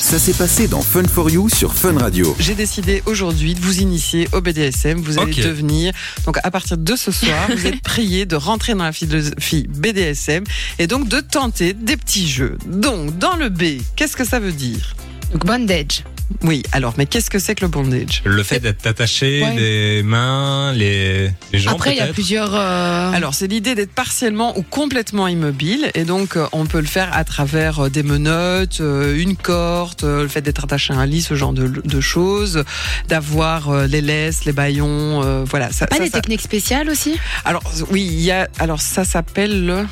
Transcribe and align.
Ça 0.00 0.18
s'est 0.18 0.32
passé 0.32 0.66
dans 0.66 0.80
Fun 0.80 1.04
for 1.04 1.30
You 1.30 1.48
sur 1.48 1.72
Fun 1.74 1.96
Radio. 1.98 2.34
J'ai 2.40 2.54
décidé 2.54 3.02
aujourd'hui 3.06 3.54
de 3.54 3.60
vous 3.60 3.80
initier 3.80 4.28
au 4.32 4.40
BDSM. 4.40 5.00
Vous 5.00 5.18
allez 5.18 5.32
Ok. 5.32 5.40
devenir, 5.44 5.92
donc 6.24 6.38
à 6.42 6.50
partir 6.50 6.76
de 6.78 6.96
ce 6.96 7.12
soir, 7.12 7.48
vous 7.54 7.66
êtes 7.66 7.80
prié 7.82 8.26
de 8.26 8.34
rentrer 8.34 8.74
dans 8.74 8.84
la 8.84 8.92
philosophie 8.92 9.66
BDSM 9.68 10.44
et 10.78 10.86
donc 10.86 11.08
de 11.08 11.20
tenter 11.20 11.74
des 11.74 11.96
petits 11.96 12.28
jeux. 12.28 12.56
Donc, 12.66 13.18
dans 13.18 13.36
le 13.36 13.50
B, 13.50 13.80
qu'est-ce 13.94 14.16
que 14.16 14.24
ça 14.24 14.40
veut 14.40 14.52
dire? 14.52 14.94
Donc 15.32 15.44
bondage. 15.46 16.02
Oui, 16.42 16.62
alors, 16.72 16.94
mais 16.96 17.06
qu'est-ce 17.06 17.28
que 17.28 17.38
c'est 17.38 17.54
que 17.54 17.62
le 17.62 17.68
bondage? 17.68 18.22
Le 18.24 18.42
fait 18.42 18.60
d'être 18.60 18.86
attaché, 18.86 19.42
Ouais. 19.42 19.54
les 19.56 20.02
mains, 20.02 20.72
les, 20.72 21.30
les 21.52 21.58
jambes 21.58 21.74
Après, 21.74 21.90
il 21.92 21.98
y 21.98 22.00
a 22.00 22.06
plusieurs. 22.06 22.54
euh, 22.54 23.12
Alors, 23.12 23.34
c'est 23.34 23.46
l'idée 23.48 23.74
d'être 23.74 23.92
partiellement 23.92 24.56
ou 24.56 24.62
complètement 24.62 25.28
immobile. 25.28 25.90
Et 25.94 26.04
donc, 26.04 26.36
euh, 26.36 26.46
on 26.52 26.66
peut 26.66 26.80
le 26.80 26.86
faire 26.86 27.10
à 27.12 27.24
travers 27.24 27.80
euh, 27.86 27.90
des 27.90 28.02
menottes, 28.02 28.80
une 28.80 29.36
corde, 29.36 30.02
le 30.04 30.28
fait 30.28 30.40
d'être 30.40 30.64
attaché 30.64 30.94
à 30.94 30.98
un 30.98 31.06
lit, 31.06 31.20
ce 31.22 31.34
genre 31.34 31.52
de, 31.52 31.66
de 31.66 32.00
choses, 32.00 32.64
d'avoir 33.08 33.86
les 33.86 34.00
laisses, 34.00 34.44
les 34.44 34.52
baillons, 34.52 35.22
euh, 35.24 35.44
voilà. 35.46 35.70
Ça, 35.72 35.86
pas 35.86 35.96
ça, 35.96 36.04
des 36.04 36.10
ça- 36.10 36.20
techniques 36.20 36.40
spéciales 36.42 36.88
aussi? 36.88 37.18
Alors, 37.44 37.62
oui, 37.90 38.02
il 38.10 38.20
y 38.20 38.30
a. 38.30 38.48
Alors, 38.58 38.80
ça 38.80 39.04
s'appelle 39.04 39.66
le. 39.66 39.84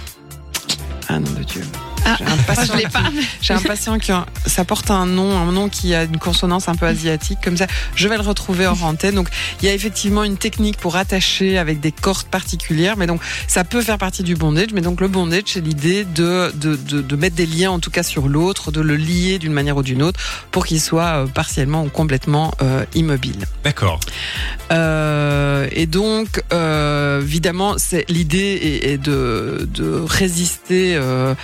Ah 1.08 1.18
non 1.18 1.30
de 1.32 1.42
Dieu. 1.44 1.62
Ah, 2.08 2.16
J'ai 2.18 2.24
un 2.24 2.36
patient, 2.38 2.74
je 2.74 2.78
l'ai 2.78 2.88
pas. 2.88 3.02
j'ai 3.42 3.54
un 3.54 3.60
patient 3.60 3.98
qui 3.98 4.12
a, 4.12 4.24
ça 4.46 4.64
porte 4.64 4.90
un 4.90 5.04
nom, 5.06 5.36
un 5.36 5.52
nom 5.52 5.68
qui 5.68 5.94
a 5.94 6.04
une 6.04 6.18
consonance 6.18 6.68
un 6.68 6.74
peu 6.74 6.86
asiatique 6.86 7.38
comme 7.44 7.56
ça. 7.56 7.66
Je 7.94 8.08
vais 8.08 8.16
le 8.16 8.22
retrouver 8.22 8.66
hors 8.66 8.82
antenne. 8.84 9.14
Donc, 9.14 9.28
il 9.60 9.66
y 9.66 9.70
a 9.70 9.74
effectivement 9.74 10.24
une 10.24 10.36
technique 10.38 10.78
pour 10.78 10.96
attacher 10.96 11.58
avec 11.58 11.80
des 11.80 11.92
cordes 11.92 12.26
particulières, 12.28 12.96
mais 12.96 13.06
donc 13.06 13.20
ça 13.46 13.64
peut 13.64 13.82
faire 13.82 13.98
partie 13.98 14.22
du 14.22 14.34
bondage. 14.36 14.68
Mais 14.72 14.80
donc 14.80 15.00
le 15.00 15.08
bondage, 15.08 15.42
c'est 15.46 15.60
l'idée 15.60 16.04
de, 16.04 16.52
de, 16.54 16.76
de, 16.76 17.02
de 17.02 17.16
mettre 17.16 17.36
des 17.36 17.46
liens 17.46 17.70
en 17.70 17.78
tout 17.78 17.90
cas 17.90 18.02
sur 18.02 18.28
l'autre, 18.28 18.72
de 18.72 18.80
le 18.80 18.96
lier 18.96 19.38
d'une 19.38 19.52
manière 19.52 19.76
ou 19.76 19.82
d'une 19.82 20.02
autre 20.02 20.18
pour 20.50 20.66
qu'il 20.66 20.80
soit 20.80 21.22
euh, 21.22 21.26
partiellement 21.26 21.84
ou 21.84 21.88
complètement 21.88 22.52
euh, 22.62 22.84
immobile. 22.94 23.46
D'accord. 23.64 24.00
Euh, 24.72 25.66
et 25.72 25.86
donc, 25.86 26.42
euh, 26.52 27.20
évidemment, 27.22 27.74
c'est 27.78 28.04
l'idée 28.08 28.80
est, 28.82 28.92
est 28.92 28.98
de, 28.98 29.68
de 29.72 30.02
résister 30.06 30.96
euh, 30.96 31.34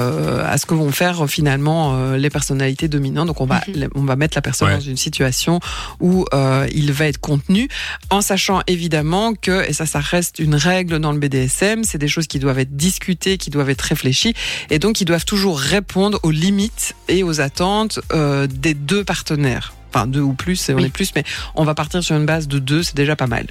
euh, 0.00 0.44
à 0.52 0.58
ce 0.58 0.66
que 0.66 0.74
vont 0.74 0.90
faire 0.92 1.24
euh, 1.24 1.26
finalement 1.26 1.94
euh, 1.96 2.16
les 2.16 2.30
personnalités 2.30 2.88
dominantes. 2.88 3.26
Donc, 3.26 3.40
on 3.40 3.46
va 3.46 3.60
on 3.94 4.02
va 4.02 4.16
mettre 4.16 4.36
la 4.36 4.42
personne 4.42 4.68
Ouais. 4.68 4.74
dans 4.74 4.80
une 4.80 4.96
situation 4.96 5.60
où 6.00 6.24
euh, 6.34 6.66
il 6.74 6.92
va 6.92 7.06
être 7.06 7.18
contenu, 7.20 7.68
en 8.10 8.20
sachant 8.20 8.62
évidemment 8.66 9.34
que 9.34 9.68
et 9.68 9.72
ça, 9.72 9.86
ça 9.86 10.00
reste 10.00 10.38
une 10.38 10.54
règle 10.54 10.98
dans 10.98 11.12
le 11.12 11.18
BDSM. 11.18 11.84
C'est 11.84 11.98
des 11.98 12.08
choses 12.08 12.26
qui 12.26 12.38
doivent 12.38 12.58
être 12.58 12.76
discutées, 12.76 13.38
qui 13.38 13.50
doivent 13.50 13.70
être 13.70 13.82
réfléchies, 13.82 14.34
et 14.70 14.78
donc 14.78 15.00
ils 15.00 15.04
doivent 15.04 15.24
toujours 15.24 15.58
répondre 15.58 16.18
aux 16.22 16.30
limites 16.30 16.94
et 17.08 17.22
aux 17.22 17.40
attentes 17.40 18.00
euh, 18.12 18.46
des 18.46 18.74
deux 18.74 19.04
partenaires. 19.04 19.72
Enfin, 19.92 20.06
deux 20.06 20.20
ou 20.20 20.34
plus, 20.34 20.68
on 20.70 20.74
Oui. 20.74 20.84
est 20.84 20.88
plus, 20.90 21.10
mais 21.16 21.24
on 21.56 21.64
va 21.64 21.74
partir 21.74 22.02
sur 22.04 22.16
une 22.16 22.26
base 22.26 22.46
de 22.46 22.58
deux, 22.60 22.82
c'est 22.84 22.94
déjà 22.96 23.16
pas 23.16 23.26
mal. 23.26 23.46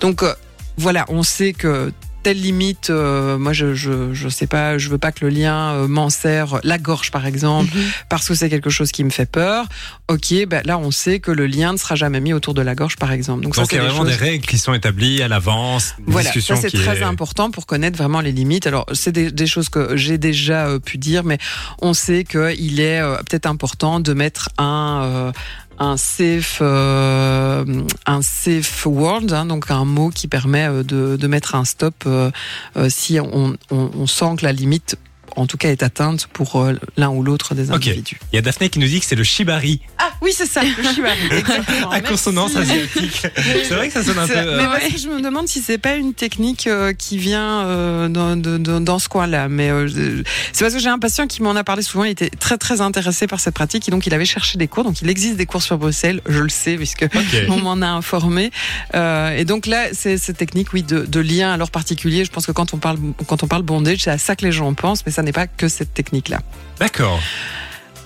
Donc 0.00 0.22
euh, 0.22 0.34
voilà, 0.76 1.04
on 1.08 1.22
sait 1.22 1.52
que 1.54 1.92
telle 2.22 2.40
limite, 2.40 2.90
euh, 2.90 3.38
moi 3.38 3.52
je, 3.52 3.74
je 3.74 4.12
je 4.12 4.28
sais 4.28 4.46
pas, 4.46 4.78
je 4.78 4.88
veux 4.90 4.98
pas 4.98 5.12
que 5.12 5.24
le 5.24 5.30
lien 5.30 5.72
euh, 5.74 5.88
m'enserre 5.88 6.60
la 6.64 6.78
gorge 6.78 7.10
par 7.10 7.26
exemple, 7.26 7.70
Mhm. 7.74 7.82
parce 8.08 8.28
que 8.28 8.34
c'est 8.34 8.48
quelque 8.50 8.70
chose 8.70 8.92
qui 8.92 9.04
me 9.04 9.10
fait 9.10 9.26
peur. 9.30 9.66
Ok, 10.08 10.34
ben 10.48 10.62
là 10.64 10.78
on 10.78 10.90
sait 10.90 11.20
que 11.20 11.30
le 11.30 11.46
lien 11.46 11.72
ne 11.72 11.78
sera 11.78 11.94
jamais 11.94 12.20
mis 12.20 12.32
autour 12.32 12.54
de 12.54 12.62
la 12.62 12.74
gorge 12.74 12.96
par 12.96 13.12
exemple. 13.12 13.42
Donc, 13.44 13.54
ça 13.56 13.62
il 13.62 13.66
c'est 13.68 13.76
y 13.76 13.78
a 13.78 13.82
des 13.82 13.88
vraiment 13.88 14.04
choses- 14.04 14.18
des 14.18 14.24
règles 14.24 14.46
qui 14.46 14.58
sont 14.58 14.74
établies 14.74 15.22
à 15.22 15.28
l'avance, 15.28 15.94
voilà, 16.06 16.28
discussion 16.28 16.56
ça 16.56 16.62
c'est 16.62 16.70
très 16.76 16.98
est... 16.98 17.02
important 17.02 17.50
pour 17.50 17.66
connaître 17.66 17.96
vraiment 17.96 18.20
les 18.20 18.32
limites. 18.32 18.66
Alors 18.66 18.86
c'est 18.92 19.12
des, 19.12 19.30
des 19.30 19.46
choses 19.46 19.68
que 19.68 19.96
j'ai 19.96 20.18
déjà 20.18 20.66
euh, 20.66 20.78
pu 20.78 20.98
dire, 20.98 21.24
mais 21.24 21.38
on 21.80 21.94
sait 21.94 22.24
qu'il 22.24 22.80
est 22.80 23.00
euh, 23.00 23.16
peut-être 23.18 23.46
important 23.46 24.00
de 24.00 24.12
mettre 24.12 24.50
un 24.58 25.02
euh, 25.04 25.32
un 25.80 25.96
safe 25.96 26.58
euh, 26.60 27.64
un 28.06 28.22
safe 28.22 28.86
word, 28.86 29.32
hein, 29.32 29.46
donc 29.46 29.70
un 29.70 29.86
mot 29.86 30.10
qui 30.10 30.28
permet 30.28 30.68
euh, 30.68 30.82
de, 30.84 31.16
de 31.16 31.26
mettre 31.26 31.54
un 31.54 31.64
stop 31.64 31.94
euh, 32.06 32.30
euh, 32.76 32.88
si 32.90 33.18
on, 33.18 33.56
on, 33.70 33.90
on 33.96 34.06
sent 34.06 34.36
que 34.38 34.44
la 34.44 34.52
limite 34.52 34.96
en 35.40 35.46
tout 35.46 35.56
cas 35.56 35.70
est 35.70 35.82
atteinte 35.82 36.26
pour 36.32 36.56
euh, 36.56 36.74
l'un 36.96 37.08
ou 37.10 37.22
l'autre 37.22 37.54
des 37.54 37.70
Ok. 37.70 37.76
individus. 37.86 38.18
Il 38.32 38.36
y 38.36 38.38
a 38.38 38.42
Daphné 38.42 38.68
qui 38.68 38.78
nous 38.78 38.86
dit 38.86 39.00
que 39.00 39.06
c'est 39.06 39.16
le 39.16 39.24
shibari, 39.24 39.80
Ah 39.98 40.10
oui 40.22 40.32
c'est 40.34 40.46
ça, 40.46 40.62
le 40.62 40.68
shibari. 40.94 41.18
exactement. 41.30 41.90
à 41.90 42.00
consonance 42.00 42.54
asiatique. 42.56 43.22
c'est 43.36 43.74
vrai 43.74 43.88
que 43.88 43.94
ça 43.94 44.04
sonne 44.04 44.18
un 44.18 44.26
peu... 44.26 44.34
Euh, 44.36 44.56
Mais 44.58 44.64
parce 44.80 44.92
que 44.94 44.98
je 44.98 45.08
me 45.08 45.20
demande 45.20 45.48
si 45.48 45.60
c'est 45.60 45.78
pas 45.78 45.94
une 45.96 46.14
technique 46.14 46.66
euh, 46.66 46.92
qui 46.92 47.18
vient 47.18 47.64
euh, 47.66 48.08
dans, 48.08 48.36
de- 48.36 48.58
de- 48.58 48.78
dans 48.78 48.98
ce 48.98 49.08
coin-là. 49.08 49.48
Mais 49.48 49.70
euh, 49.70 50.22
c'est 50.52 50.64
parce 50.64 50.74
que 50.74 50.80
j'ai 50.80 50.88
un 50.88 50.98
patient 50.98 51.26
qui 51.26 51.42
m'en 51.42 51.56
a 51.56 51.64
parlé 51.64 51.82
souvent. 51.82 52.04
Il 52.04 52.10
était 52.10 52.30
très 52.30 52.58
très 52.58 52.80
intéressé 52.80 53.26
par 53.26 53.40
cette 53.40 53.54
pratique 53.54 53.88
et 53.88 53.90
donc 53.90 54.06
il 54.06 54.14
avait 54.14 54.24
cherché 54.24 54.58
des 54.58 54.68
cours. 54.68 54.84
Donc 54.84 55.00
il 55.02 55.08
existe 55.08 55.36
des 55.36 55.46
cours 55.46 55.62
sur 55.62 55.78
Bruxelles, 55.78 56.20
je 56.28 56.38
le 56.40 56.48
sais 56.48 56.76
puisque 56.76 57.06
on 57.48 57.56
m'en 57.58 57.80
a 57.82 57.88
informé. 57.88 58.50
Euh, 58.94 59.36
et 59.36 59.44
donc 59.44 59.66
là, 59.66 59.88
c'est 59.92 60.18
cette 60.18 60.36
technique, 60.36 60.72
oui, 60.72 60.82
de, 60.82 61.04
de 61.06 61.20
lien 61.20 61.52
à 61.52 61.56
leur 61.56 61.70
particulier. 61.70 62.24
Je 62.24 62.30
pense 62.30 62.46
que 62.46 62.52
quand 62.52 62.74
on 62.74 62.78
parle 62.78 62.98
quand 63.26 63.42
on 63.42 63.46
parle 63.46 63.62
bondage, 63.62 63.98
c'est 64.04 64.10
à 64.10 64.18
ça 64.18 64.36
que 64.36 64.44
les 64.44 64.52
gens 64.52 64.72
pensent, 64.74 65.04
mais 65.06 65.12
ça 65.12 65.22
n'est 65.22 65.29
pas 65.32 65.46
que 65.46 65.68
cette 65.68 65.94
technique-là. 65.94 66.40
D'accord. 66.78 67.20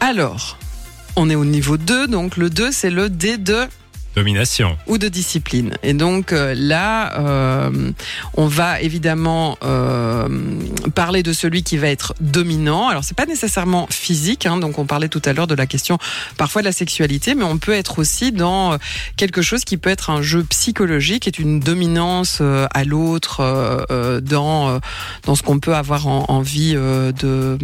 Alors. 0.01 0.59
On 1.17 1.31
est 1.31 1.37
au 1.37 1.45
niveau 1.45 1.77
2, 1.77 2.09
donc 2.09 2.37
le 2.37 2.51
2 2.51 2.73
c'est 2.73 2.91
le 2.91 3.09
D 3.09 3.37
de 3.37 3.69
Domination. 4.17 4.77
ou 4.87 4.99
de 4.99 5.09
discipline. 5.09 5.75
Et 5.83 5.93
donc 5.95 6.33
euh, 6.33 6.55
là, 6.57 7.19
euh, 7.19 7.91
on 8.35 8.47
va 8.47 8.81
évidemment 8.81 9.59
euh, 9.65 10.29
parler 10.95 11.23
de 11.23 11.33
celui 11.33 11.63
qui 11.63 11.77
va 11.79 11.89
être 11.89 12.15
dominant. 12.21 12.89
Alors 12.89 13.03
c'est 13.05 13.17
pas 13.17 13.27
nécessairement 13.27 13.87
physique, 13.91 14.47
hein, 14.47 14.57
donc 14.59 14.79
on 14.79 14.87
parlait 14.87 15.09
tout 15.09 15.23
à 15.25 15.33
l'heure 15.33 15.47
de 15.49 15.55
la 15.55 15.67
question 15.67 15.99
parfois 16.37 16.63
de 16.63 16.67
la 16.67 16.73
sexualité, 16.73 17.35
mais 17.35 17.45
on 17.45 17.59
peut 17.59 17.73
être 17.73 17.99
aussi 17.99 18.31
dans 18.31 18.79
quelque 19.17 19.43
chose 19.43 19.65
qui 19.65 19.77
peut 19.79 19.91
être 19.91 20.11
un 20.11 20.23
jeu 20.23 20.45
psychologique, 20.45 21.27
est 21.27 21.39
une 21.39 21.59
dominance 21.61 22.41
à 22.41 22.85
l'autre 22.85 23.41
dans 24.23 24.81
dans 25.25 25.35
ce 25.35 25.43
qu'on 25.43 25.59
peut 25.59 25.75
avoir 25.75 26.07
en- 26.07 26.25
envie 26.29 26.75
de, 26.75 27.55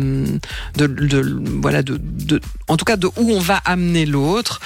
de 0.76 1.40
voilà 1.60 1.82
de, 1.82 2.40
en 2.68 2.76
tout 2.76 2.84
cas 2.84 2.96
de 2.96 3.06
où 3.06 3.30
on 3.32 3.40
va 3.40 3.60
amener 3.64 4.04
l'autre. 4.06 4.60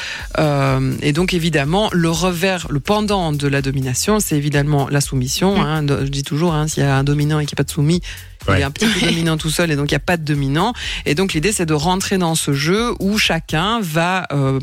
Et 1.03 1.13
donc 1.13 1.35
évidemment, 1.35 1.74
le 1.93 2.09
revers, 2.11 2.67
le 2.71 2.81
pendant 2.81 3.33
de 3.33 3.49
la 3.49 3.61
domination, 3.63 4.21
c'est 4.21 4.37
évidemment 4.37 4.89
la 4.91 5.01
soumission. 5.01 5.61
Hein. 5.63 5.83
De- 5.83 6.01
Je 6.05 6.11
dis 6.11 6.23
toujours, 6.23 6.55
hein, 6.55 6.69
s'il 6.69 6.83
y 6.83 6.87
a 6.87 6.97
un 6.97 7.05
dominant 7.05 7.39
et 7.41 7.47
qu'il 7.47 7.55
n'y 7.55 7.61
a 7.61 7.63
pas 7.65 7.69
de 7.69 7.71
soumis, 7.71 8.01
il 8.47 8.51
Ouais. 8.51 8.61
est 8.61 8.65
un 8.65 8.71
petit 8.71 8.87
peu 8.87 9.01
dominant 9.07 9.37
tout 9.39 9.49
seul 9.51 9.71
et 9.71 9.77
donc 9.77 9.91
il 9.91 9.95
n'y 9.95 9.97
a 9.97 10.01
pas 10.01 10.17
de 10.17 10.25
dominant. 10.25 10.73
Et 11.07 11.15
donc 11.15 11.33
l'idée, 11.33 11.51
c'est 11.53 11.65
de 11.67 11.75
rentrer 11.75 12.19
dans 12.19 12.35
ce 12.35 12.53
jeu 12.53 12.93
où 13.01 13.17
chacun 13.19 13.81
va 13.81 14.27
euh, 14.33 14.61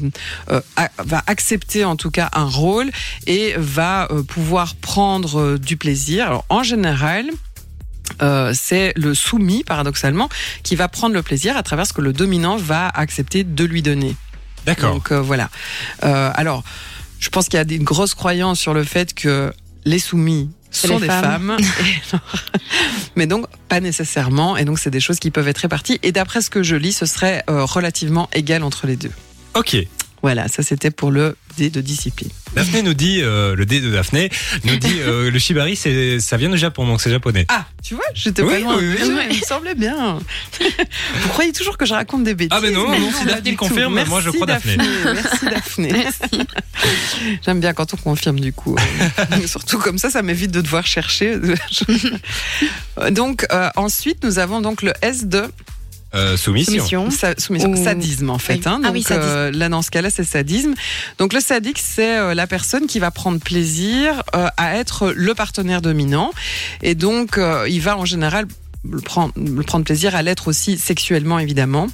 euh, 0.51 0.61
a- 0.75 0.89
va 1.03 1.23
accepter 1.27 1.83
en 1.85 1.95
tout 1.95 2.11
cas 2.11 2.29
un 2.33 2.45
rôle 2.45 2.91
et 3.27 3.53
va 3.57 4.07
euh, 4.11 4.21
pouvoir 4.23 4.75
prendre 4.75 5.57
du 5.57 5.77
plaisir. 5.77 6.25
Alors 6.27 6.45
en 6.49 6.63
général. 6.63 7.25
c'est 8.53 8.93
le 8.97 9.13
soumis, 9.15 9.63
paradoxalement, 9.63 10.27
qui 10.63 10.75
va 10.75 10.87
prendre 10.89 11.15
le 11.15 11.23
plaisir 11.23 11.55
à 11.57 11.63
travers 11.63 11.87
ce 11.87 11.93
que 11.93 12.01
le 12.01 12.13
dominant 12.13 12.57
va 12.57 12.87
accepter 12.89 13.43
de 13.43 13.63
lui 13.63 13.81
donner. 13.81 14.15
D'accord. 14.65 14.93
Donc 14.93 15.11
voilà. 15.11 15.49
Alors, 16.01 16.63
je 17.21 17.29
pense 17.29 17.47
qu'il 17.47 17.57
y 17.57 17.61
a 17.61 17.73
une 17.75 17.83
grosse 17.85 18.13
croyance 18.13 18.59
sur 18.59 18.73
le 18.73 18.83
fait 18.83 19.13
que 19.13 19.53
les 19.85 19.99
soumis 19.99 20.49
sont 20.71 20.95
les 20.95 21.01
des 21.01 21.07
femmes. 21.07 21.55
femmes, 21.57 21.57
Et 21.59 21.63
alors- 22.11 22.25
mais 23.15 23.27
donc 23.27 23.45
pas 23.69 23.79
nécessairement. 23.79 24.57
Et 24.57 24.65
donc 24.65 24.79
c'est 24.79 24.89
des 24.89 24.99
choses 24.99 25.19
qui 25.19 25.31
peuvent 25.31 25.47
être 25.47 25.59
réparties. 25.59 25.99
Et 26.03 26.11
d'après 26.11 26.41
ce 26.41 26.49
que 26.49 26.63
je 26.63 26.75
lis, 26.75 26.93
ce 26.93 27.05
serait 27.05 27.43
euh, 27.49 27.63
relativement 27.65 28.29
égal 28.33 28.63
entre 28.63 28.87
les 28.87 28.95
deux. 28.97 29.11
Ok. 29.55 29.77
Voilà, 30.21 30.47
ça 30.47 30.61
c'était 30.63 30.91
pour 30.91 31.09
le 31.11 31.35
dé 31.57 31.69
de 31.69 31.81
discipline. 31.81 32.29
Daphné 32.53 32.83
nous 32.83 32.93
dit, 32.93 33.21
euh, 33.21 33.55
le 33.55 33.65
dé 33.65 33.81
de 33.81 33.89
Daphné, 33.89 34.29
nous 34.65 34.75
dit 34.75 34.97
euh, 34.99 35.31
le 35.31 35.39
shibari, 35.39 35.75
c'est, 35.75 36.19
ça 36.19 36.37
vient 36.37 36.49
du 36.49 36.57
Japon, 36.57 36.85
donc 36.85 37.01
c'est 37.01 37.09
japonais. 37.09 37.45
Ah, 37.49 37.65
tu 37.83 37.95
vois, 37.95 38.03
j'étais 38.13 38.41
Oui, 38.43 38.53
pas 38.53 38.59
loin. 38.59 38.77
oui, 38.77 38.95
oui. 38.99 39.23
Il 39.31 39.39
me 39.39 39.43
semblait 39.45 39.73
bien. 39.73 40.19
Vous 41.21 41.29
croyez 41.29 41.51
toujours 41.53 41.77
que 41.77 41.85
je 41.85 41.93
raconte 41.93 42.23
des 42.23 42.35
bêtises 42.35 42.49
Ah, 42.55 42.59
mais 42.61 42.71
non, 42.71 42.87
non, 42.89 43.11
si 43.11 43.25
pas 43.25 43.31
Daphné 43.31 43.41
du 43.41 43.51
le 43.51 43.57
confirme, 43.57 43.99
tout. 44.03 44.09
moi, 44.09 44.19
je 44.21 44.25
Merci, 44.25 44.37
crois 44.37 44.47
Daphné. 44.47 44.77
Merci 45.05 45.45
Daphné. 45.45 46.05
J'aime 47.45 47.59
bien 47.59 47.73
quand 47.73 47.93
on 47.93 47.97
confirme 47.97 48.39
du 48.39 48.53
coup. 48.53 48.75
Surtout 49.47 49.79
comme 49.79 49.97
ça, 49.97 50.09
ça 50.09 50.21
m'évite 50.21 50.51
de 50.51 50.61
devoir 50.61 50.85
chercher. 50.85 51.37
donc 53.11 53.45
euh, 53.51 53.69
ensuite, 53.75 54.23
nous 54.23 54.39
avons 54.39 54.61
donc 54.61 54.81
le 54.81 54.93
S 55.01 55.25
de 55.25 55.43
Euh, 56.13 56.35
soumission. 56.35 56.73
Soumission. 56.73 57.09
Sa- 57.09 57.35
soumission, 57.37 57.71
Ou- 57.71 57.83
sadisme 57.83 58.29
en 58.29 58.37
fait. 58.37 58.55
Oui. 58.55 58.61
Hein. 58.65 58.79
Ah 58.83 58.87
Donc 58.87 58.93
oui, 58.95 59.03
sadisme. 59.03 59.27
euh, 59.29 59.51
là 59.51 59.69
dans 59.69 59.81
ce 59.81 59.91
cas-là, 59.91 60.09
c'est 60.09 60.23
sadisme. 60.25 60.73
Donc 61.17 61.31
le 61.33 61.39
sadique, 61.39 61.79
c'est 61.79 62.17
euh, 62.17 62.33
la 62.33 62.47
personne 62.47 62.85
qui 62.87 62.99
va 62.99 63.11
prendre 63.11 63.39
plaisir 63.39 64.21
euh, 64.35 64.47
à 64.57 64.75
être 64.75 65.13
le 65.15 65.33
partenaire 65.33 65.81
dominant, 65.81 66.31
et 66.81 66.95
donc 66.95 67.37
euh, 67.37 67.65
il 67.69 67.79
va 67.81 67.97
en 67.97 68.05
général 68.05 68.45
le 68.89 68.99
prendre, 68.99 69.31
le 69.37 69.63
prendre 69.63 69.85
plaisir 69.85 70.15
à 70.15 70.21
l'être 70.21 70.47
aussi 70.47 70.77
sexuellement 70.77 71.39
évidemment. 71.39 71.87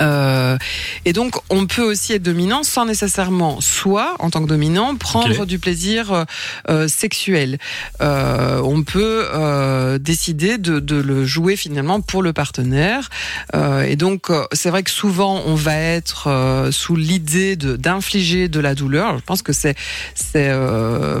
Euh, 0.00 0.56
et 1.04 1.12
donc, 1.12 1.36
on 1.50 1.66
peut 1.66 1.82
aussi 1.82 2.12
être 2.12 2.22
dominant 2.22 2.62
sans 2.62 2.84
nécessairement, 2.86 3.60
soit 3.60 4.14
en 4.18 4.30
tant 4.30 4.42
que 4.42 4.48
dominant, 4.48 4.94
prendre 4.96 5.46
du 5.46 5.58
plaisir 5.58 6.12
euh, 6.12 6.24
euh, 6.68 6.88
sexuel. 6.88 7.58
Euh, 8.00 8.60
on 8.64 8.82
peut 8.82 9.26
euh, 9.34 9.98
décider 9.98 10.58
de, 10.58 10.80
de 10.80 10.96
le 10.96 11.24
jouer 11.24 11.56
finalement 11.56 12.00
pour 12.00 12.22
le 12.22 12.32
partenaire. 12.32 13.08
Euh, 13.54 13.82
et 13.82 13.96
donc, 13.96 14.28
c'est 14.52 14.70
vrai 14.70 14.82
que 14.82 14.90
souvent, 14.90 15.42
on 15.46 15.54
va 15.54 15.76
être 15.76 16.28
euh, 16.28 16.70
sous 16.72 16.96
l'idée 16.96 17.56
de- 17.56 17.76
d'infliger 17.76 18.48
de 18.48 18.60
la 18.60 18.74
douleur. 18.74 19.16
Je 19.18 19.24
pense 19.24 19.42
que 19.42 19.52
c'est 19.52 19.74
c'est 20.14 20.48
euh, 20.50 21.20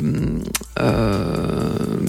euh, 0.80 1.67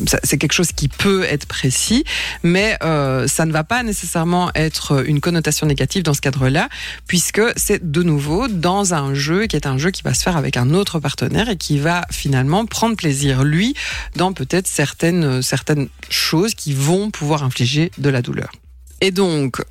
ça- 0.09 0.19
c'est 0.23 0.37
quelque 0.37 0.53
chose 0.53 0.71
qui 0.71 0.87
peut 0.87 1.23
être 1.23 1.45
précis, 1.45 2.03
mais 2.43 2.77
euh, 2.83 3.27
ça 3.27 3.45
ne 3.45 3.51
va 3.51 3.63
pas 3.63 3.83
nécessairement 3.83 4.51
être 4.55 5.05
une 5.07 5.21
connotation 5.21 5.67
négative 5.67 6.03
dans 6.03 6.13
ce 6.13 6.21
cadre-là, 6.21 6.67
puisque 7.07 7.41
c'est 7.55 7.91
de 7.91 8.01
nouveau 8.03 8.47
dans 8.47 8.93
un 8.93 9.13
jeu 9.13 9.45
qui 9.47 9.55
est 9.55 9.67
un 9.67 9.77
jeu 9.77 9.91
qui 9.91 10.01
va 10.01 10.13
se 10.13 10.23
faire 10.23 10.35
avec 10.37 10.57
un 10.57 10.73
autre 10.73 10.99
partenaire 10.99 11.49
et 11.49 11.57
qui 11.57 11.77
va 11.79 12.05
finalement 12.11 12.65
prendre 12.65 12.95
plaisir 12.95 13.43
lui 13.43 13.75
dans 14.15 14.33
peut-être 14.33 14.67
certaines 14.67 15.41
certaines 15.41 15.87
choses 16.09 16.55
qui 16.55 16.73
vont 16.73 17.11
pouvoir 17.11 17.43
infliger 17.43 17.91
de 17.97 18.09
la 18.09 18.21
douleur. 18.21 18.49
Et 19.01 19.11
donc 19.11 19.61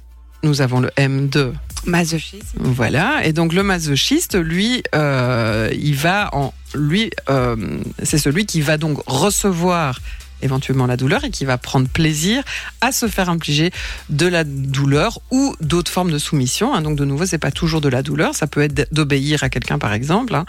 nous 0.44 0.60
avons 0.60 0.78
le 0.80 0.90
M2 0.96 1.52
Masochisme. 1.86 2.58
voilà. 2.60 3.24
Et 3.24 3.32
donc 3.32 3.52
le 3.52 3.62
masochiste, 3.62 4.36
lui, 4.36 4.82
euh, 4.94 5.70
il 5.72 5.94
va 5.96 6.28
en 6.32 6.52
lui, 6.74 7.10
euh, 7.28 7.56
c'est 8.02 8.18
celui 8.18 8.46
qui 8.46 8.60
va 8.60 8.76
donc 8.78 8.98
recevoir 9.06 10.00
éventuellement 10.42 10.86
la 10.86 10.96
douleur 10.96 11.24
et 11.24 11.30
qui 11.30 11.44
va 11.44 11.58
prendre 11.58 11.88
plaisir 11.88 12.42
à 12.80 12.92
se 12.92 13.08
faire 13.08 13.28
infliger 13.28 13.70
de 14.10 14.26
la 14.26 14.44
douleur 14.44 15.20
ou 15.30 15.54
d'autres 15.60 15.90
formes 15.90 16.10
de 16.10 16.18
soumission. 16.18 16.74
hein. 16.74 16.82
Donc 16.82 16.96
de 16.96 17.04
nouveau, 17.04 17.26
c'est 17.26 17.38
pas 17.38 17.50
toujours 17.50 17.80
de 17.80 17.88
la 17.88 18.02
douleur, 18.02 18.34
ça 18.34 18.46
peut 18.46 18.62
être 18.62 18.92
d'obéir 18.92 19.42
à 19.42 19.48
quelqu'un 19.48 19.78
par 19.78 19.92
exemple. 19.92 20.34
hein. 20.34 20.44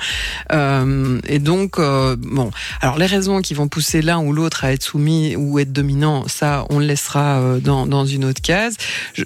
Euh, 0.51 1.19
et 1.27 1.39
donc 1.39 1.79
euh, 1.79 2.15
bon, 2.17 2.51
alors 2.81 2.97
les 2.97 3.05
raisons 3.05 3.41
qui 3.41 3.53
vont 3.53 3.67
pousser 3.67 4.01
l'un 4.01 4.19
ou 4.19 4.33
l'autre 4.33 4.63
à 4.63 4.71
être 4.71 4.83
soumis 4.83 5.35
ou 5.35 5.59
être 5.59 5.71
dominant, 5.71 6.27
ça 6.27 6.65
on 6.69 6.79
le 6.79 6.85
laissera 6.85 7.39
euh, 7.39 7.59
dans, 7.59 8.05
une 8.05 8.25
autre 8.25 8.41
case. 8.41 8.75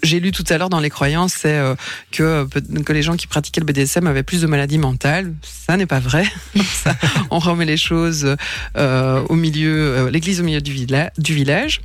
J'ai 0.04 0.20
lu 0.20 0.32
tout 0.32 0.44
à 0.50 0.58
l'heure 0.58 0.70
dans 0.70 0.80
les 0.80 0.90
croyances, 0.90 1.34
c'est 1.34 1.62
que, 2.12 2.48
les 2.90 3.02
gens 3.02 3.16
qui 3.16 3.28
pratiquaient 3.28 3.62
le 3.62 3.66
BDSM 3.66 4.08
avaient 4.08 4.24
plus 4.24 4.42
de 4.42 4.48
maladies 4.48 4.78
mentales. 4.78 5.34
Ça 5.44 5.78
n'est 5.78 5.86
pas 5.86 6.00
vrai. 6.00 6.26
On 7.32 7.40
remet 7.40 7.66
les 7.66 7.78
choses 7.78 8.36
au 8.76 9.36
milieu, 9.36 10.10
l'église 10.10 10.42
au 10.42 10.44
milieu 10.44 10.53
du, 10.62 10.72
villa- 10.74 11.12
du 11.18 11.34
village. 11.34 11.82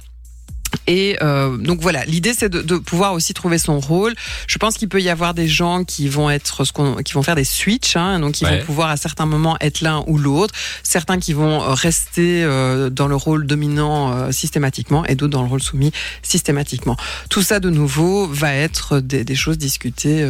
Et 0.87 1.17
euh, 1.23 1.57
donc 1.57 1.81
voilà, 1.81 2.05
l'idée 2.05 2.35
c'est 2.35 2.51
de, 2.51 2.61
de 2.61 2.77
pouvoir 2.77 3.15
aussi 3.15 3.33
trouver 3.33 3.57
son 3.57 3.81
rôle. 3.81 4.15
Je 4.47 4.59
pense 4.59 4.75
qu'il 4.77 4.91
peut 4.91 5.01
y 5.01 5.09
avoir 5.09 5.33
des 5.33 5.49
gens 5.49 5.83
qui 5.83 6.09
vont 6.11 6.29
être 6.29 6.65
ce 6.67 6.73
qu'on, 6.73 6.97
qui 6.97 7.15
vont 7.15 7.23
faire 7.23 7.37
des 7.37 7.45
switches, 7.45 7.97
hein, 7.97 8.21
donc 8.21 8.43
ils 8.43 8.45
Ouais. 8.45 8.59
vont 8.61 8.67
pouvoir 8.67 8.91
à 8.91 8.99
certains 8.99 9.25
moments 9.25 9.57
être 9.63 9.81
l'un 9.81 10.05
ou 10.07 10.19
l'autre. 10.19 10.53
Certains 10.83 11.19
qui 11.19 11.33
vont 11.33 11.63
euh, 11.63 11.73
rester 11.73 12.45
euh, 12.45 12.91
dans 12.91 13.09
le 13.09 13.17
rôle 13.17 13.47
dominant 13.47 14.13
euh, 14.13 14.31
systématiquement 14.31 15.07
et 15.07 15.15
d'autres 15.15 15.33
dans 15.33 15.43
le 15.43 15.49
rôle 15.49 15.63
soumis 15.63 15.91
systématiquement. 16.23 16.99
Tout 17.31 17.41
ça 17.43 17.61
de 17.61 17.71
nouveau 17.71 18.27
va 18.27 18.53
être 18.55 19.01
des, 19.01 19.25
des 19.25 19.37
choses 19.37 19.57
discutées 19.57 20.23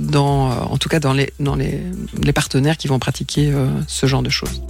dans, 0.00 0.48
en 0.50 0.78
tout 0.78 0.88
cas 0.88 0.98
dans 0.98 1.12
les 1.12 1.30
dans 1.40 1.56
les, 1.56 1.82
les 2.22 2.32
partenaires 2.32 2.78
qui 2.78 2.88
vont 2.88 2.98
pratiquer 2.98 3.52
ce 3.86 4.06
genre 4.06 4.22
de 4.22 4.30
choses. 4.30 4.62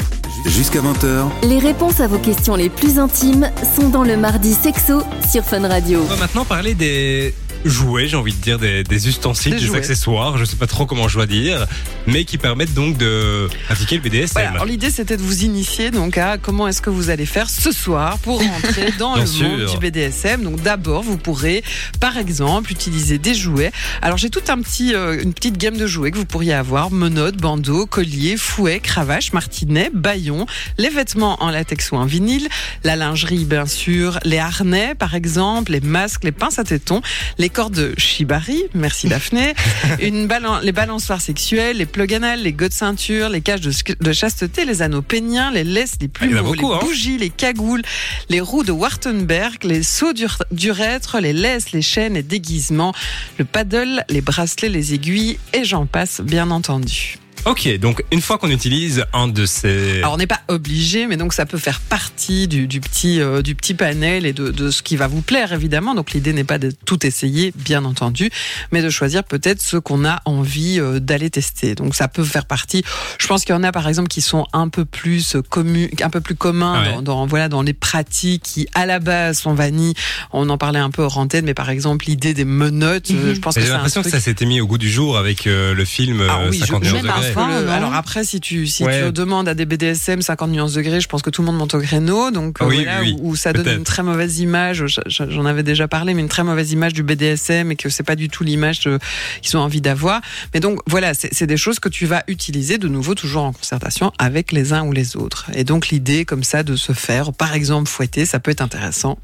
Jusqu'à 0.46 0.80
20h, 0.80 1.28
Les 1.48 1.58
réponses 1.58 2.00
à 2.00 2.06
vos 2.06 2.18
questions 2.18 2.54
les 2.54 2.68
plus 2.68 2.98
intimes 2.98 3.50
sont 3.76 3.88
dans 3.88 4.04
le 4.04 4.16
mardi 4.16 4.54
sexo 4.54 5.02
sur 5.30 5.42
Fun 5.44 5.66
Radio. 5.66 6.00
On 6.02 6.14
va 6.14 6.16
maintenant 6.16 6.44
parler 6.44 6.74
des 6.74 7.34
jouets, 7.68 8.08
j'ai 8.08 8.16
envie 8.16 8.34
de 8.34 8.40
dire, 8.40 8.58
des, 8.58 8.84
des 8.84 9.08
ustensiles, 9.08 9.56
Des 9.56 9.74
accessoires, 9.74 10.38
je 10.38 10.44
sais 10.44 10.56
pas 10.56 10.66
trop 10.66 10.86
comment 10.86 11.08
je 11.08 11.14
dois 11.14 11.26
dire, 11.26 11.66
mais 12.06 12.24
qui 12.24 12.38
permettent 12.38 12.74
donc 12.74 12.96
de 12.96 13.48
pratiquer 13.66 13.96
le 13.96 14.02
BDSM. 14.02 14.28
Voilà. 14.32 14.50
Alors 14.50 14.64
l'idée 14.64 14.90
c'était 14.90 15.16
de 15.16 15.22
vous 15.22 15.44
initier 15.44 15.90
donc 15.90 16.18
à 16.18 16.38
comment 16.38 16.68
est-ce 16.68 16.82
que 16.82 16.90
vous 16.90 17.10
allez 17.10 17.26
faire 17.26 17.50
ce 17.50 17.72
soir 17.72 18.18
pour 18.18 18.40
rentrer 18.40 18.92
dans 18.98 19.14
le 19.14 19.20
monde 19.20 19.28
sûr. 19.28 19.70
du 19.70 19.78
BDSM. 19.78 20.42
Donc 20.42 20.62
d'abord 20.62 21.02
vous 21.02 21.18
pourrez 21.18 21.62
par 22.00 22.16
exemple 22.16 22.72
utiliser 22.72 23.18
des 23.18 23.34
jouets. 23.34 23.72
Alors 24.02 24.18
j'ai 24.18 24.30
tout 24.30 24.42
un 24.48 24.60
petit 24.60 24.94
euh, 24.94 25.22
une 25.22 25.32
petite 25.32 25.58
gamme 25.58 25.76
de 25.76 25.86
jouets 25.86 26.10
que 26.10 26.16
vous 26.16 26.24
pourriez 26.24 26.54
avoir 26.54 26.90
menottes, 26.90 27.36
bandeaux, 27.36 27.86
colliers, 27.86 28.36
fouets, 28.36 28.80
cravaches, 28.80 29.32
martinets, 29.32 29.90
baillons, 29.92 30.46
les 30.78 30.90
vêtements 30.90 31.42
en 31.42 31.50
latex 31.50 31.92
ou 31.92 31.96
en 31.96 32.04
vinyle, 32.04 32.48
la 32.84 32.96
lingerie 32.96 33.44
bien 33.44 33.66
sûr, 33.66 34.18
les 34.24 34.38
harnais 34.38 34.94
par 34.94 35.14
exemple, 35.14 35.72
les 35.72 35.80
masques, 35.80 36.24
les 36.24 36.32
pinces 36.32 36.58
à 36.58 36.64
tétons, 36.64 37.02
les 37.38 37.48
cordes 37.58 37.74
de 37.74 37.94
shibari, 37.98 38.62
merci 38.72 39.08
Daphné, 39.08 39.52
une 40.00 40.28
balan- 40.28 40.60
les 40.60 40.70
balançoires 40.70 41.20
sexuelles, 41.20 41.78
les 41.78 41.86
plugs 41.86 42.14
anal, 42.14 42.40
les 42.40 42.52
godes 42.52 42.72
ceinture, 42.72 43.28
les 43.28 43.40
cages 43.40 43.62
de, 43.62 43.72
de 44.00 44.12
chasteté, 44.12 44.64
les 44.64 44.80
anneaux 44.80 45.02
péniens, 45.02 45.50
les 45.50 45.64
laisses, 45.64 45.94
les 46.00 46.08
il 46.22 46.30
y 46.30 46.34
en 46.34 46.36
a 46.36 46.40
plumeaux, 46.42 46.54
beaucoup, 46.54 46.70
les 46.70 46.76
hein. 46.76 46.80
bougies, 46.82 47.18
les 47.18 47.30
cagoules, 47.30 47.82
les 48.28 48.40
roues 48.40 48.62
de 48.62 48.70
Wartenberg, 48.70 49.64
les 49.64 49.82
seaux 49.82 50.12
d'ur- 50.12 50.44
d'urètre, 50.52 51.18
les 51.18 51.32
laisses, 51.32 51.72
les 51.72 51.82
chaînes, 51.82 52.14
les 52.14 52.22
déguisements, 52.22 52.94
le 53.38 53.44
paddle, 53.44 54.04
les 54.08 54.20
bracelets, 54.20 54.68
les 54.68 54.94
aiguilles 54.94 55.36
et 55.52 55.64
j'en 55.64 55.86
passe 55.86 56.20
bien 56.20 56.52
entendu. 56.52 57.16
Ok, 57.44 57.68
donc 57.78 58.04
une 58.12 58.20
fois 58.20 58.36
qu'on 58.38 58.50
utilise 58.50 59.04
un 59.12 59.28
de 59.28 59.46
ces... 59.46 59.98
Alors 59.98 60.14
on 60.14 60.16
n'est 60.16 60.26
pas 60.26 60.40
obligé, 60.48 61.06
mais 61.06 61.16
donc 61.16 61.32
ça 61.32 61.46
peut 61.46 61.56
faire 61.58 61.80
partie 61.80 62.46
du, 62.48 62.66
du 62.66 62.80
petit 62.80 63.20
euh, 63.20 63.42
du 63.42 63.54
petit 63.54 63.74
panel 63.74 64.26
et 64.26 64.32
de, 64.32 64.50
de 64.50 64.70
ce 64.70 64.82
qui 64.82 64.96
va 64.96 65.06
vous 65.06 65.22
plaire 65.22 65.52
évidemment. 65.52 65.94
Donc 65.94 66.12
l'idée 66.12 66.32
n'est 66.32 66.44
pas 66.44 66.58
de 66.58 66.72
tout 66.84 67.06
essayer, 67.06 67.52
bien 67.56 67.84
entendu, 67.84 68.30
mais 68.72 68.82
de 68.82 68.90
choisir 68.90 69.24
peut-être 69.24 69.62
ce 69.62 69.76
qu'on 69.76 70.04
a 70.04 70.20
envie 70.24 70.78
euh, 70.80 71.00
d'aller 71.00 71.30
tester. 71.30 71.74
Donc 71.74 71.94
ça 71.94 72.08
peut 72.08 72.24
faire 72.24 72.44
partie. 72.44 72.82
Je 73.18 73.26
pense 73.26 73.44
qu'il 73.44 73.54
y 73.54 73.58
en 73.58 73.62
a 73.64 73.72
par 73.72 73.88
exemple 73.88 74.08
qui 74.08 74.20
sont 74.20 74.46
un 74.52 74.68
peu 74.68 74.84
plus 74.84 75.36
communs, 75.48 75.86
un 76.02 76.10
peu 76.10 76.20
plus 76.20 76.34
communs 76.34 76.82
Ouais. 76.82 76.92
dans, 76.96 77.02
dans 77.02 77.26
voilà 77.26 77.48
dans 77.48 77.62
les 77.62 77.72
pratiques 77.72 78.42
qui 78.42 78.68
à 78.74 78.84
la 78.84 78.98
base 78.98 79.38
sont 79.38 79.54
vanille. 79.54 79.94
On 80.32 80.48
en 80.50 80.58
parlait 80.58 80.78
un 80.78 80.90
peu 80.90 81.02
hors 81.02 81.18
antenne, 81.18 81.44
mais 81.46 81.54
par 81.54 81.70
exemple 81.70 82.04
l'idée 82.06 82.34
des 82.34 82.44
menottes, 82.44 83.10
euh, 83.10 83.34
je 83.34 83.40
pense 83.40 83.56
Mais 83.56 83.62
que 83.62 83.66
J'ai 83.66 83.72
l'impression 83.72 84.02
que 84.02 84.08
truc- 84.08 84.20
ça 84.20 84.24
s'était 84.24 84.44
mis 84.44 84.60
au 84.60 84.66
goût 84.66 84.78
du 84.78 84.90
jour 84.90 85.16
avec 85.16 85.46
euh, 85.46 85.72
le 85.74 85.84
film 85.84 86.22
ah 86.28 86.40
euh, 86.40 86.50
oui, 86.50 86.58
je- 86.58 86.66
50 86.66 86.84
je 86.84 86.90
nuances 86.96 87.04
pense 87.32 87.46
degrés. 87.46 87.58
que 87.60 87.60
le- 87.64 87.66
non 87.70 87.72
alors 87.72 87.94
après, 87.94 88.24
si 88.24 88.40
tu 88.40 88.66
si 88.66 88.84
Ouais. 88.84 89.06
tu 89.06 89.12
demandes 89.12 89.48
à 89.48 89.54
des 89.54 89.66
BDSM 89.66 90.22
50 90.22 90.50
nuances 90.50 90.74
degrés, 90.74 91.00
je 91.00 91.08
pense 91.08 91.22
que 91.22 91.30
tout 91.30 91.42
le 91.42 91.46
monde 91.46 91.56
monte 91.56 91.74
au 91.74 91.80
créneau. 91.80 92.30
Donc 92.30 92.56
Ah 92.60 92.66
oui, 92.66 92.76
voilà, 92.84 93.00
oui, 93.02 93.16
où, 93.20 93.30
où 93.30 93.36
ça 93.36 93.52
donne 93.52 93.68
une 93.68 93.84
très 93.84 94.02
mauvaise 94.02 94.38
image. 94.40 94.86
je- 94.86 95.00
je- 95.06 95.30
J'en 95.30 95.44
avais 95.46 95.62
déjà 95.62 95.88
parlé, 95.88 96.14
mais 96.14 96.22
une 96.22 96.28
très 96.28 96.44
mauvaise 96.44 96.72
image 96.72 96.92
du 96.92 97.02
BDSM 97.02 97.70
et 97.72 97.76
que 97.76 97.88
c'est 97.88 98.02
pas 98.02 98.16
du 98.16 98.28
tout 98.28 98.44
l'image 98.44 98.80
euh, 98.86 98.98
qu'ils 99.42 99.56
ont 99.56 99.60
envie 99.60 99.80
d'avoir. 99.80 100.20
Mais 100.54 100.60
donc 100.60 100.80
voilà, 100.86 101.12
c'est 101.14 101.46
des 101.46 101.56
choses 101.56 101.78
que 101.80 101.88
tu 101.88 102.06
vas 102.06 102.22
utiliser 102.28 102.78
de 102.78 102.88
nouveau 102.88 103.14
toujours 103.14 103.44
en 103.44 103.52
concertation 103.52 104.12
avec 104.18 104.52
les 104.52 104.72
uns 104.72 104.84
ou 104.84 104.92
les 104.92 105.16
autres. 105.16 105.46
Et 105.54 105.64
donc 105.64 105.88
l'idée 105.88 106.24
comme 106.24 106.42
ça 106.44 106.62
de 106.62 106.76
se 106.76 106.92
faire, 106.92 107.32
par 107.32 107.54
exemple, 107.54 107.88
fouetter, 107.88 108.24
ça 108.26 108.40
peut 108.40 108.50
être 108.50 108.62
intéressant. 108.62 109.18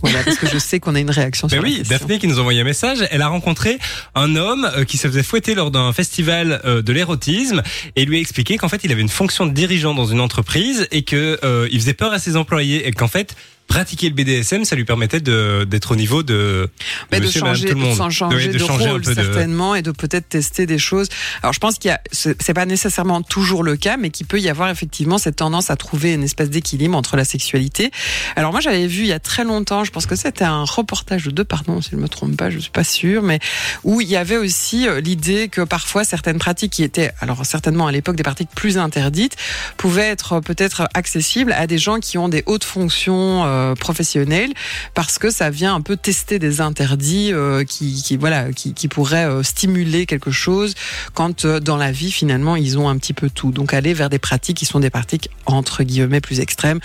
Voilà, 0.00 0.22
parce 0.22 0.36
que 0.36 0.46
je 0.46 0.58
sais 0.58 0.80
qu'on 0.80 0.94
a 0.94 1.00
une 1.00 1.10
réaction 1.10 1.48
Ben 1.48 1.56
sur 1.56 1.62
la 1.62 1.68
oui, 1.68 1.78
question. 1.78 1.96
Daphné 1.96 2.18
qui 2.18 2.28
nous 2.28 2.38
a 2.38 2.40
envoyé 2.40 2.60
un 2.60 2.64
message, 2.64 3.06
elle 3.10 3.22
a 3.22 3.28
rencontré 3.28 3.78
un 4.14 4.36
homme 4.36 4.70
euh, 4.76 4.84
qui 4.84 4.96
se 4.96 5.08
faisait 5.08 5.22
fouetter 5.22 5.54
lors 5.54 5.70
d'un 5.70 5.92
festival 5.92 6.60
euh, 6.64 6.82
de 6.82 6.92
l'érotisme 6.92 7.62
et 7.96 8.04
lui 8.04 8.18
a 8.18 8.20
expliqué 8.20 8.58
qu'en 8.58 8.68
fait 8.68 8.84
il 8.84 8.92
avait 8.92 9.02
une 9.02 9.08
fonction 9.08 9.46
de 9.46 9.52
dirigeant 9.52 9.94
dans 9.94 10.06
une 10.06 10.20
entreprise 10.20 10.86
et 10.90 11.02
que 11.02 11.38
euh, 11.42 11.68
il 11.72 11.80
faisait 11.80 11.94
peur 11.94 12.12
à 12.12 12.18
ses 12.18 12.36
employés 12.36 12.86
et 12.86 12.92
qu'en 12.92 13.08
fait 13.08 13.34
pratiquer 13.68 14.08
le 14.08 14.14
BDSM 14.14 14.64
ça 14.64 14.74
lui 14.74 14.84
permettait 14.84 15.20
de 15.20 15.64
d'être 15.68 15.92
au 15.92 15.96
niveau 15.96 16.22
de, 16.22 16.68
de 17.12 17.26
changer, 17.30 17.68
tout 17.68 17.74
le 17.74 17.80
monde. 17.80 17.96
sans 17.96 18.10
changer 18.10 18.36
Oui, 18.36 18.48
de, 18.48 18.58
changer 18.58 18.86
un 18.86 18.90
rôle 18.92 19.02
peu 19.02 19.14
de- 19.14 19.22
certainement 19.22 19.74
et 19.74 19.82
de 19.82 19.90
peut-être 19.92 20.28
tester 20.28 20.66
des 20.66 20.78
choses. 20.78 21.08
Alors 21.42 21.52
je 21.52 21.60
pense 21.60 21.78
qu'il 21.78 21.90
y 21.90 21.92
a, 21.92 22.00
c'est 22.10 22.54
pas 22.54 22.66
nécessairement 22.66 23.22
toujours 23.22 23.62
le 23.62 23.76
cas, 23.76 23.96
mais 23.96 24.10
qu'il 24.10 24.26
peut 24.26 24.40
y 24.40 24.48
avoir 24.48 24.70
effectivement 24.70 25.18
cette 25.18 25.36
tendance 25.36 25.70
à 25.70 25.76
trouver 25.76 26.14
une 26.14 26.24
espèce 26.24 26.50
d'équilibre 26.50 26.96
entre 26.96 27.16
la 27.16 27.24
sexualité. 27.24 27.90
Alors 28.36 28.52
moi 28.52 28.60
j'avais 28.60 28.86
vu 28.86 29.02
il 29.02 29.08
y 29.08 29.12
a 29.12 29.20
très 29.20 29.44
longtemps, 29.44 29.84
je 29.84 29.90
pense 29.92 30.06
que 30.06 30.16
c'était 30.16 30.44
un 30.44 30.64
reportage 30.64 31.24
de 31.24 31.30
deux, 31.30 31.44
pardon 31.44 31.80
si 31.82 31.90
je 31.92 31.96
me 31.96 32.08
trompe 32.08 32.36
pas, 32.36 32.50
je 32.50 32.58
suis 32.58 32.70
pas 32.70 32.84
sûre, 32.84 33.22
mais 33.22 33.38
où 33.84 34.00
il 34.00 34.08
y 34.08 34.16
avait 34.16 34.38
aussi 34.38 34.88
euh, 34.88 35.00
l'idée 35.00 35.48
que 35.48 35.60
parfois 35.60 36.04
certaines 36.04 36.38
pratiques 36.38 36.72
qui 36.72 36.82
étaient, 36.82 37.12
alors 37.20 37.44
certainement 37.44 37.86
à 37.86 37.92
l'époque 37.92 38.16
des 38.16 38.22
pratiques 38.22 38.50
plus 38.54 38.78
interdites, 38.78 39.36
pouvaient 39.76 40.08
être 40.08 40.40
peut-être 40.40 40.88
accessibles 40.94 41.52
à 41.52 41.66
des 41.66 41.78
gens 41.78 42.00
qui 42.00 42.16
ont 42.18 42.28
des 42.28 42.42
hautes 42.46 42.64
fonctions 42.64 43.44
euh, 43.58 43.74
professionnelles 43.74 44.52
parce 44.94 45.18
que 45.18 45.30
ça 45.30 45.50
vient 45.50 45.74
un 45.74 45.80
peu 45.80 45.96
tester 45.96 46.38
des 46.38 46.60
interdits 46.60 47.32
euh, 47.32 47.64
qui, 47.64 48.16
voilà 48.16 48.52
qui, 48.52 48.88
pourraient 48.88 49.26
euh, 49.26 49.42
stimuler 49.42 50.06
quelque 50.06 50.30
chose 50.30 50.74
quand 51.14 51.44
euh, 51.44 51.60
dans 51.60 51.76
la 51.76 51.92
vie 51.92 52.10
finalement 52.12 52.56
ils 52.56 52.78
ont 52.78 52.88
un 52.88 52.96
petit 52.98 53.12
peu 53.12 53.28
tout. 53.30 53.50
Donc 53.52 53.74
aller 53.74 53.94
vers 53.94 54.08
des 54.10 54.18
pratiques 54.18 54.56
qui 54.56 54.66
sont 54.66 54.80
des 54.80 54.90
pratiques 54.90 55.28
entre 55.46 55.82
guillemets 55.82 56.20
plus 56.20 56.40
extrêmes 56.40 56.80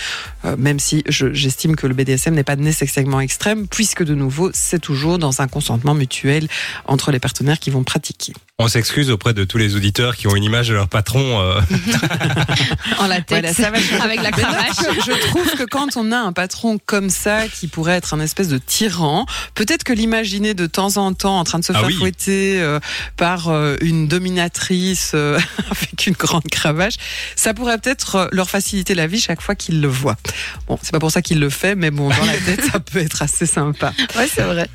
même 0.58 0.80
si 0.80 1.04
je- 1.08 1.34
j'estime 1.34 1.76
que 1.76 1.88
le 1.88 1.94
BDSM 1.94 2.34
n'est 2.36 2.44
pas 2.44 2.56
nécessairement 2.56 3.22
extrême 3.22 3.68
puisque 3.68 4.04
de 4.04 4.16
nouveau 4.16 4.50
c'est 4.54 4.80
toujours 4.80 5.20
dans 5.20 5.42
un 5.42 5.48
consentement 5.48 5.94
mutuel 5.94 6.48
entre 6.86 7.12
les 7.12 7.20
partenaires 7.20 7.60
qui 7.60 7.70
vont 7.70 7.84
pratiquer 7.84 8.34
On 8.60 8.68
s'excuse 8.68 9.10
auprès 9.10 9.34
de 9.34 9.46
tous 9.46 9.58
les 9.58 9.76
auditeurs 9.76 10.16
qui 10.16 10.28
ont 10.28 10.36
une 10.36 10.44
image 10.44 10.68
de 10.70 10.76
leur 10.76 10.88
patron. 10.88 11.42
euh, 11.42 11.60
En 13.00 13.08
la 13.08 13.16
tête. 13.20 13.30
Voilà, 13.42 13.52
ça 13.52 13.72
va 13.72 14.04
avec 14.04 14.22
la 14.22 14.30
cravache. 14.30 14.76
je 15.08 15.28
trouve 15.28 15.50
que 15.56 15.64
quand 15.64 15.98
on 15.98 16.12
a 16.12 16.18
un 16.18 16.34
patron 16.34 16.78
comme 16.86 17.10
ça, 17.10 17.48
qui 17.48 17.68
pourrait 17.68 17.96
être 17.96 18.14
un 18.14 18.20
espèce 18.20 18.50
de 18.50 18.60
tyran, 18.60 19.26
peut-être 19.56 19.84
que 19.84 19.92
l'imaginer 19.92 20.54
de 20.54 20.68
temps 20.68 20.98
en 20.98 21.14
temps 21.14 21.40
en 21.40 21.44
train 21.44 21.58
de 21.58 21.64
se 21.66 21.74
Ah 21.74 21.80
faire 21.80 21.88
oui. 21.88 21.96
fouetter 21.98 22.62
euh, 22.62 22.80
par 23.18 23.50
euh, 23.50 23.76
une 23.82 24.08
dominatrice 24.08 25.14
euh, 25.16 25.40
avec 25.72 26.06
une 26.06 26.14
grande 26.14 26.46
cravache, 26.52 26.94
ça 27.36 27.56
pourrait 27.56 27.80
peut-être 27.80 28.30
leur 28.32 28.52
faciliter 28.52 28.94
la 28.94 29.08
vie 29.08 29.20
chaque 29.20 29.42
fois 29.42 29.56
qu'ils 29.56 29.82
le 29.82 29.88
voient. 29.88 30.18
Bon, 30.68 30.78
c'est 30.84 30.92
pas 30.92 31.00
pour 31.00 31.12
ça 31.12 31.24
qu'il 31.24 31.40
le 31.40 31.50
fait, 31.50 31.74
mais 31.74 31.90
bon, 31.90 32.08
dans 32.08 32.26
la 32.26 32.38
tête, 32.46 32.64
ça 32.72 32.80
peut 32.80 33.00
être 33.00 33.24
assez 33.24 33.48
sympa. 33.48 33.94
Ouais, 34.16 34.30
c'est 34.32 34.44
vrai. 34.44 34.68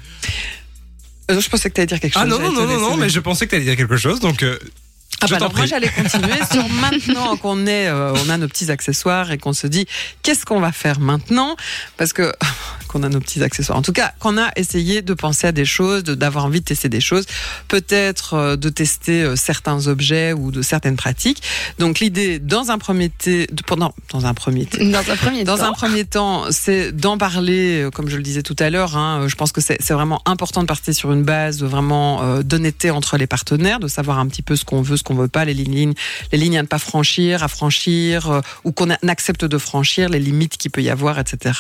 Euh, 1.31 1.41
je 1.41 1.49
pensais 1.49 1.69
que 1.69 1.75
tu 1.75 1.81
allais 1.81 1.87
dire 1.87 2.01
quelque 2.01 2.15
chose. 2.15 2.23
Ah 2.23 2.27
non, 2.27 2.39
non, 2.39 2.53
non, 2.53 2.67
non, 2.67 2.97
mais 2.97 3.09
je 3.09 3.21
pensais 3.21 3.47
que 3.47 3.51
tu 3.51 3.57
allais 3.57 3.65
dire 3.65 3.77
quelque 3.77 3.97
chose, 3.97 4.21
donc 4.21 4.43
euh, 4.43 4.59
Ah 5.21 5.27
bah 5.27 5.39
moi 5.55 5.67
j'allais 5.67 5.89
continuer 5.89 6.39
sur 6.53 6.69
maintenant 6.81 7.37
qu'on 7.37 7.67
est, 7.67 7.89
euh, 7.89 8.13
on 8.25 8.31
a 8.31 8.37
nos 8.39 8.47
petits 8.49 8.71
accessoires 8.71 9.33
et 9.33 9.39
qu'on 9.39 9.53
se 9.53 9.67
dit 9.67 9.87
qu'est-ce 10.23 10.45
qu'on 10.47 10.61
va 10.61 10.71
faire 10.73 11.01
maintenant? 11.01 11.57
Parce 11.97 12.13
que 12.13 12.33
qu'on 12.89 13.03
a 13.03 13.09
nos 13.09 13.21
petits 13.21 13.43
accessoires. 13.43 13.77
En 13.79 13.83
tout 13.83 13.93
cas, 13.93 14.13
qu'on 14.19 14.39
a 14.39 14.49
essayé 14.57 15.03
de 15.03 15.13
penser 15.15 15.47
à 15.47 15.53
des 15.53 15.65
choses, 15.67 16.05
de- 16.05 16.15
d'avoir 16.15 16.45
envie 16.47 16.61
de 16.61 16.65
tester 16.65 16.89
des 16.89 17.01
choses, 17.01 17.27
peut-être 17.69 18.35
euh, 18.35 18.57
de 18.57 18.69
tester 18.69 19.23
euh, 19.23 19.37
certains 19.37 19.89
objets 19.89 20.33
ou 20.33 20.51
de 20.51 20.63
certaines 20.63 20.97
pratiques. 20.97 21.43
Donc 21.79 21.99
l'idée, 22.01 22.39
dans 22.39 22.71
un 22.71 22.79
premier 22.79 23.11
temps, 23.11 23.31
pendant 23.67 23.95
dans 24.13 24.25
un 24.27 24.35
premier 24.35 24.67
temps. 24.67 24.79
Dans 24.85 25.11
un 25.11 25.17
premier 25.17 25.45
Dans 25.45 25.59
temps. 25.59 25.65
un 25.65 25.73
premier 25.73 26.05
temps, 26.05 26.45
c'est 26.51 26.93
d'en 26.93 27.19
parler, 27.19 27.83
euh, 27.83 27.91
comme 27.91 28.09
je 28.09 28.17
le 28.17 28.23
disais 28.23 28.43
tout 28.43 28.57
à 28.59 28.71
l'heure. 28.71 28.97
Hein, 28.97 29.25
je 29.27 29.35
pense 29.35 29.53
que 29.53 29.61
c'est 29.61 29.77
c'est 29.83 29.95
vraiment 29.95 30.23
important 30.25 30.63
de 30.63 30.67
partir 30.67 30.95
sur 30.95 31.13
une 31.13 31.25
base 31.25 31.63
vraiment 31.63 32.23
euh, 32.23 32.43
d'honnêteté 32.43 32.91
entre 32.91 33.17
les 33.19 33.27
partenaires, 33.27 33.81
de 33.81 33.89
savoir 33.89 34.19
un 34.19 34.27
petit 34.29 34.43
peu 34.43 34.57
ce 34.57 34.65
qu'on 34.65 34.81
veut, 34.81 34.97
ce 34.97 35.03
qu'on 35.09 35.15
veut 35.15 35.29
pas, 35.29 35.47
les 35.47 35.55
lignes, 35.55 35.95
les 36.33 36.39
lignes 36.39 36.59
à 36.59 36.63
ne 36.63 36.67
pas 36.67 36.79
franchir, 36.79 37.43
à 37.43 37.49
franchir, 37.49 38.31
euh, 38.31 38.41
ou 38.65 38.73
qu'on 38.73 38.91
accepte 38.91 39.45
de 39.47 39.59
franchir, 39.59 40.11
les 40.11 40.19
limites 40.19 40.59
qu'il 40.59 40.71
peut 40.71 40.83
y 40.83 40.91
avoir, 40.91 41.19
etc. 41.19 41.59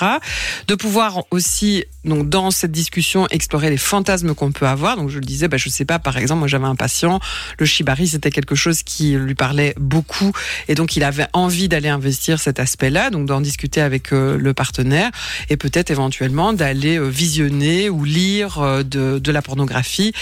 De 0.66 0.74
pouvoir 0.74 1.24
aussi, 1.30 1.84
donc 2.08 2.28
dans 2.28 2.50
cette 2.50 2.72
discussion, 2.72 3.26
explorer 3.30 3.70
les 3.70 3.76
fantasmes 3.76 4.34
qu'on 4.34 4.52
peut 4.52 4.66
avoir. 4.66 4.96
Donc 4.96 5.10
je 5.10 5.18
le 5.18 5.24
disais, 5.24 5.48
bah, 5.48 5.56
je 5.56 5.68
sais 5.68 5.84
pas, 5.84 5.98
par 5.98 6.16
exemple, 6.16 6.40
moi 6.40 6.48
j'avais 6.48 6.66
un 6.66 6.74
patient, 6.74 7.20
le 7.58 7.66
shibari, 7.66 8.08
c'était 8.08 8.30
quelque 8.30 8.54
chose 8.54 8.82
qui 8.82 9.12
lui 9.12 9.34
parlait 9.34 9.74
beaucoup, 9.78 10.32
et 10.68 10.74
donc 10.74 10.96
il 10.96 11.04
avait 11.04 11.26
envie 11.32 11.68
d'aller 11.68 11.88
investir 11.88 12.40
cet 12.40 12.58
aspect-là, 12.58 13.10
donc 13.10 13.26
d'en 13.26 13.40
discuter 13.40 13.80
avec 13.80 14.12
euh, 14.12 14.36
le 14.38 14.54
partenaire, 14.54 15.10
et 15.48 15.56
peut-être 15.56 15.90
éventuellement 15.90 16.52
d'aller 16.52 16.98
euh, 16.98 17.08
visionner 17.08 17.90
ou 17.90 18.04
lire 18.04 18.58
euh, 18.58 18.82
de, 18.82 19.30
la 19.30 19.42
pornographie 19.42 20.14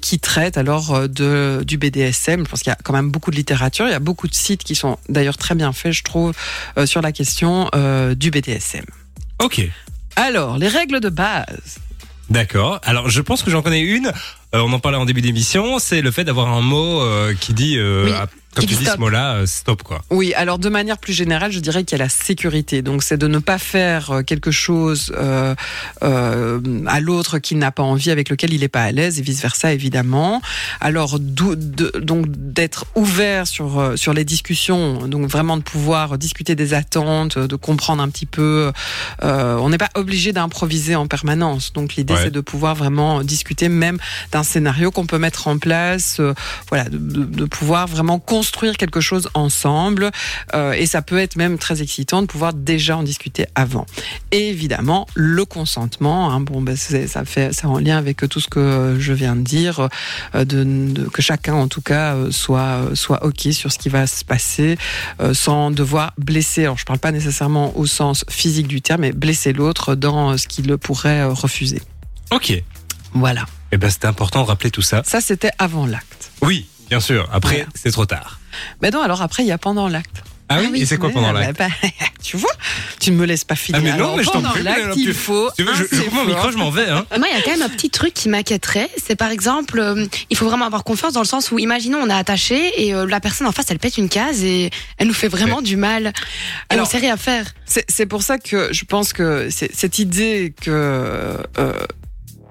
qui 0.00 0.18
traite 0.18 0.56
alors 0.56 1.06
de, 1.06 1.62
du 1.66 1.76
BDSM. 1.76 2.44
Je 2.44 2.48
pense 2.48 2.62
qu'il 2.62 2.70
y 2.70 2.72
a 2.72 2.78
quand 2.82 2.94
même 2.94 3.10
beaucoup 3.10 3.30
de 3.30 3.36
littérature, 3.36 3.86
il 3.86 3.90
y 3.90 3.94
a 3.94 4.00
beaucoup 4.00 4.26
de 4.26 4.34
sites 4.34 4.64
qui 4.64 4.74
sont 4.74 4.96
d'ailleurs 5.10 5.36
très 5.36 5.54
bien 5.54 5.70
faits, 5.74 5.92
je 5.92 6.02
trouve, 6.02 6.32
sur 6.86 7.02
la 7.02 7.12
question 7.12 7.68
du 8.16 8.30
BDSM. 8.30 8.86
ok. 9.38 9.68
Alors, 10.16 10.58
les 10.58 10.68
règles 10.68 11.00
de 11.00 11.08
base. 11.08 11.78
D'accord. 12.30 12.80
Alors, 12.84 13.08
je 13.08 13.20
pense 13.20 13.42
que 13.42 13.50
j'en 13.50 13.62
connais 13.62 13.80
une. 13.82 14.06
Euh, 14.54 14.60
on 14.60 14.72
en 14.72 14.78
parlait 14.78 14.96
en 14.96 15.04
début 15.04 15.20
d'émission. 15.20 15.78
C'est 15.78 16.00
le 16.00 16.10
fait 16.10 16.24
d'avoir 16.24 16.48
un 16.48 16.62
mot 16.62 17.02
euh, 17.02 17.34
qui 17.38 17.52
dit, 17.52 17.76
euh, 17.76 18.04
Oui, 18.06 18.12
qui 18.60 18.66
tu 18.66 18.74
dis 18.74 18.84
ce 18.84 18.90
stop. 18.90 19.00
mot-là, 19.00 19.34
euh, 19.36 19.46
stop 19.46 19.82
quoi. 19.82 20.02
Oui, 20.10 20.32
alors 20.34 20.58
de 20.58 20.68
manière 20.68 20.98
plus 20.98 21.12
générale, 21.12 21.52
je 21.52 21.60
dirais 21.60 21.84
qu'il 21.84 21.98
y 21.98 22.00
a 22.00 22.04
la 22.04 22.08
sécurité. 22.10 22.82
Donc 22.82 23.02
c'est 23.02 23.16
de 23.16 23.26
ne 23.26 23.38
pas 23.38 23.58
faire 23.58 24.10
euh, 24.10 24.22
quelque 24.22 24.50
chose 24.50 25.12
euh, 25.16 25.54
euh, 26.02 26.60
à 26.86 27.00
l'autre 27.00 27.38
qui 27.38 27.54
n'a 27.54 27.70
pas 27.72 27.82
envie, 27.82 28.10
avec 28.10 28.28
lequel 28.28 28.52
il 28.52 28.60
n'est 28.60 28.68
pas 28.68 28.82
à 28.84 28.92
l'aise, 28.92 29.18
et 29.18 29.22
vice 29.22 29.40
versa 29.42 29.72
évidemment. 29.72 30.40
Alors 30.80 31.18
de- 31.18 31.54
donc 32.00 32.26
d'être 32.28 32.86
ouvert 32.94 33.46
sur 33.46 33.92
sur 33.96 34.12
les 34.12 34.24
discussions, 34.24 35.06
donc 35.06 35.28
vraiment 35.28 35.56
de 35.56 35.62
pouvoir 35.62 36.18
discuter 36.18 36.54
des 36.54 36.74
attentes, 36.74 37.38
de 37.38 37.56
comprendre 37.56 38.02
un 38.02 38.08
petit 38.08 38.26
peu. 38.26 38.72
euh, 39.22 39.56
on 39.58 39.68
n'est 39.70 39.78
pas 39.78 39.90
obligé 39.94 40.32
d'improviser 40.32 40.94
en 40.96 41.06
permanence. 41.06 41.72
Donc 41.72 41.94
l'idée 41.96 42.14
Ouais. 42.14 42.20
c'est 42.24 42.30
de 42.30 42.40
pouvoir 42.40 42.74
vraiment 42.76 43.22
discuter 43.22 43.68
même 43.68 43.98
d'un 44.30 44.42
scénario 44.44 44.90
qu'on 44.90 45.06
peut 45.06 45.18
mettre 45.18 45.48
en 45.48 45.58
place. 45.58 46.20
voilà, 46.68 46.84
de, 46.88 46.98
de- 46.98 47.24
de 47.24 47.44
pouvoir 47.46 47.86
vraiment 47.88 48.18
construire 48.18 48.43
quelque 48.52 49.00
chose 49.00 49.28
ensemble. 49.34 50.10
Euh, 50.54 50.72
et 50.72 50.86
ça 50.86 51.02
peut 51.02 51.18
être 51.18 51.36
même 51.36 51.58
très 51.58 51.82
excitant 51.82 52.22
de 52.22 52.26
pouvoir 52.26 52.52
déjà 52.52 52.96
en 52.96 53.02
discuter 53.02 53.46
avant. 53.54 53.86
Et 54.32 54.48
évidemment, 54.48 55.06
le 55.14 55.44
consentement. 55.44 56.30
Hein, 56.30 56.40
bon, 56.40 56.60
ben 56.62 56.76
ça 56.76 57.24
fait, 57.24 57.52
c'est 57.52 57.66
en 57.66 57.78
lien 57.78 57.96
avec 57.98 58.28
tout 58.28 58.40
ce 58.40 58.48
que 58.48 58.96
je 58.98 59.12
viens 59.12 59.36
de 59.36 59.42
dire, 59.42 59.88
euh, 60.34 60.44
de, 60.44 60.64
de- 60.64 61.04
que 61.08 61.22
chacun 61.22 61.54
en 61.54 61.68
tout 61.68 61.80
cas 61.82 62.14
euh, 62.14 62.30
soit 62.30 62.80
soit 62.94 63.24
ok 63.24 63.48
sur 63.52 63.72
ce 63.72 63.78
qui 63.78 63.88
va 63.88 64.06
se 64.06 64.24
passer, 64.24 64.76
euh, 65.20 65.34
sans 65.34 65.70
devoir 65.70 66.12
blesser. 66.18 66.62
Alors, 66.64 66.78
je 66.78 66.84
parle 66.84 66.98
pas 66.98 67.12
nécessairement 67.12 67.76
au 67.76 67.86
sens 67.86 68.24
physique 68.28 68.66
du 68.66 68.80
terme, 68.82 69.02
mais 69.02 69.12
blesser 69.12 69.52
l'autre 69.52 69.94
dans 69.94 70.36
ce 70.36 70.48
qu'il 70.48 70.76
pourrait 70.78 71.24
refuser. 71.24 71.80
Ok. 72.30 72.50
Eh 72.50 72.64
Voilà. 73.12 73.44
ben, 73.72 73.90
c'était 73.90 74.06
important 74.06 74.42
de 74.42 74.48
rappeler 74.48 74.70
tout 74.70 74.82
ça. 74.82 75.02
Ça, 75.04 75.20
c'était 75.20 75.50
avant 75.58 75.86
l'acte. 75.86 76.30
Oui, 76.42 76.66
bien 76.88 77.00
sûr. 77.00 77.28
Après, 77.32 77.56
Voilà. 77.56 77.70
c'est 77.74 77.90
trop 77.90 78.06
tard. 78.06 78.38
Mais 78.82 78.90
non, 78.90 79.02
alors 79.02 79.22
après, 79.22 79.42
il 79.42 79.46
y 79.46 79.52
a 79.52 79.58
pendant 79.58 79.88
l'acte. 79.88 80.22
Ah 80.50 80.58
oui, 80.60 80.68
oui, 80.72 80.82
et 80.82 80.86
c'est 80.86 80.98
quoi 80.98 81.08
pendant 81.08 81.32
bah, 81.32 81.40
l'acte 81.40 81.58
bah, 81.58 81.68
Tu 82.22 82.36
vois, 82.36 82.52
tu 83.00 83.10
ne 83.12 83.16
me 83.16 83.24
laisses 83.24 83.44
pas 83.44 83.56
finir. 83.56 83.80
Ah, 83.80 83.84
mais 83.84 83.90
non, 83.92 83.96
Alors, 84.04 84.16
mais 84.18 84.22
je 84.24 84.28
t'en 84.28 84.32
pendant 84.34 84.50
prie, 84.50 84.62
l'acte, 84.62 84.94
il 84.96 85.06
tu- 85.06 85.14
faut. 85.14 85.48
Tu 85.56 85.62
veux, 85.64 85.72
je, 85.74 86.10
mon 86.14 86.26
micro, 86.26 86.50
je 86.50 86.58
m'en 86.58 86.70
vais. 86.70 86.86
Hein. 86.86 87.06
Moi, 87.18 87.26
il 87.32 87.34
y 87.36 87.40
a 87.40 87.42
quand 87.42 87.50
même 87.52 87.62
un 87.62 87.70
petit 87.70 87.88
truc 87.88 88.12
qui 88.12 88.28
m'inquiéterait. 88.28 88.90
C'est 89.02 89.16
par 89.16 89.30
exemple, 89.30 89.80
euh, 89.80 90.04
il 90.28 90.36
faut 90.36 90.44
vraiment 90.44 90.66
avoir 90.66 90.84
confiance 90.84 91.14
dans 91.14 91.22
le 91.22 91.26
sens 91.26 91.50
où, 91.50 91.58
imaginons, 91.58 91.98
on 92.02 92.10
est 92.10 92.14
attaché 92.14 92.84
et 92.86 92.94
euh, 92.94 93.06
la 93.06 93.20
personne 93.20 93.46
en 93.46 93.52
face, 93.52 93.66
elle 93.70 93.78
pète 93.78 93.96
une 93.96 94.10
case 94.10 94.44
et 94.44 94.70
elle 94.98 95.08
nous 95.08 95.14
fait 95.14 95.28
vraiment 95.28 95.62
du 95.62 95.76
mal. 95.78 96.08
Et 96.70 96.74
Alors- 96.74 96.86
on 96.86 96.90
sait 96.90 96.98
rien 96.98 97.16
faire. 97.16 97.46
C'est 97.64 98.04
pour 98.06 98.22
ça 98.22 98.36
que 98.38 98.68
je 98.70 98.84
pense 98.84 99.14
que 99.14 99.48
c'est- 99.50 99.74
cette 99.74 99.98
idée 99.98 100.52
que 100.60 100.70
euh, 100.70 101.38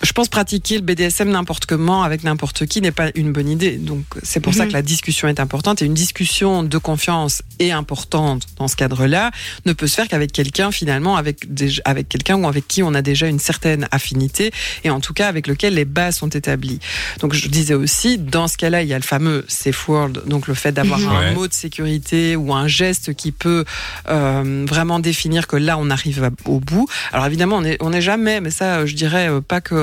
je 0.04 0.12
pense 0.12 0.28
pratiquer 0.28 0.76
le 0.76 0.82
BDSM 0.82 1.30
n'importe 1.30 1.66
comment 1.66 2.04
avec 2.04 2.24
n'importe 2.24 2.66
qui 2.66 2.82
n'est 2.82 2.92
pas 2.92 3.10
une 3.16 3.32
bonne 3.32 3.50
idée. 3.50 3.78
Donc 3.78 4.04
c'est 4.22 4.40
pour 4.42 4.54
ça 4.54 4.64
Mhm. 4.64 4.70
que 4.70 4.74
la 4.74 4.82
discussion 4.82 5.28
est 5.28 5.40
importante 5.40 5.82
et 5.82 5.86
une 5.86 5.94
discussion 5.94 6.64
de 6.64 6.78
confiance 6.78 7.42
est 7.60 7.72
importante 7.72 8.44
dans 8.58 8.68
ce 8.68 8.76
cadre-là 8.76 9.32
ne 9.66 9.74
peut 9.74 9.88
se 9.88 9.96
faire 9.96 10.08
qu'avec 10.08 10.32
quelqu'un 10.32 10.72
finalement 10.72 11.16
avec 11.16 11.54
des, 11.54 11.72
avec 11.86 12.10
quelqu'un 12.10 12.36
ou 12.36 12.48
avec 12.48 12.68
qui 12.68 12.84
on 12.84 12.94
a 12.94 13.02
déjà 13.02 13.28
une 13.28 13.40
certaine 13.40 13.88
affinité 13.92 14.52
et 14.84 14.90
en 14.90 15.00
tout 15.00 15.14
cas 15.14 15.28
avec 15.28 15.48
lequel 15.48 15.76
les 15.76 15.86
bases 15.86 16.18
sont 16.18 16.30
établies. 16.30 16.80
Donc 17.20 17.34
je 17.34 17.48
disais 17.48 17.74
aussi 17.74 18.18
dans 18.18 18.48
ce 18.48 18.58
cas-là 18.58 18.82
il 18.84 18.90
y 18.90 18.94
a 18.94 18.98
le 18.98 19.04
fameux 19.04 19.46
safe 19.48 19.88
word 19.88 20.12
donc 20.28 20.48
le 20.48 20.54
fait 20.54 20.72
d'avoir 20.74 21.00
Mhm. 21.00 21.08
un 21.10 21.20
Ouais. 21.20 21.34
mot 21.34 21.48
de 21.48 21.54
sécurité 21.54 22.36
ou 22.36 22.54
un 22.54 22.68
geste 22.68 23.14
qui 23.14 23.32
peut 23.32 23.64
euh, 24.10 24.66
vraiment 24.68 25.00
définir 25.00 25.48
que 25.48 25.56
là 25.56 25.78
on 25.78 25.90
arrive 25.90 26.30
au 26.46 26.60
bout. 26.60 26.88
Alors 27.12 27.26
évidemment 27.26 27.58
on 27.58 27.62
n'est 27.62 27.78
on 27.80 27.94
est 27.94 28.02
jamais, 28.02 28.42
mais 28.42 28.50
ça 28.52 28.86
je 28.86 28.96
dirais 28.96 29.30
euh, 29.30 29.40
pas 29.42 29.62
que 29.62 29.76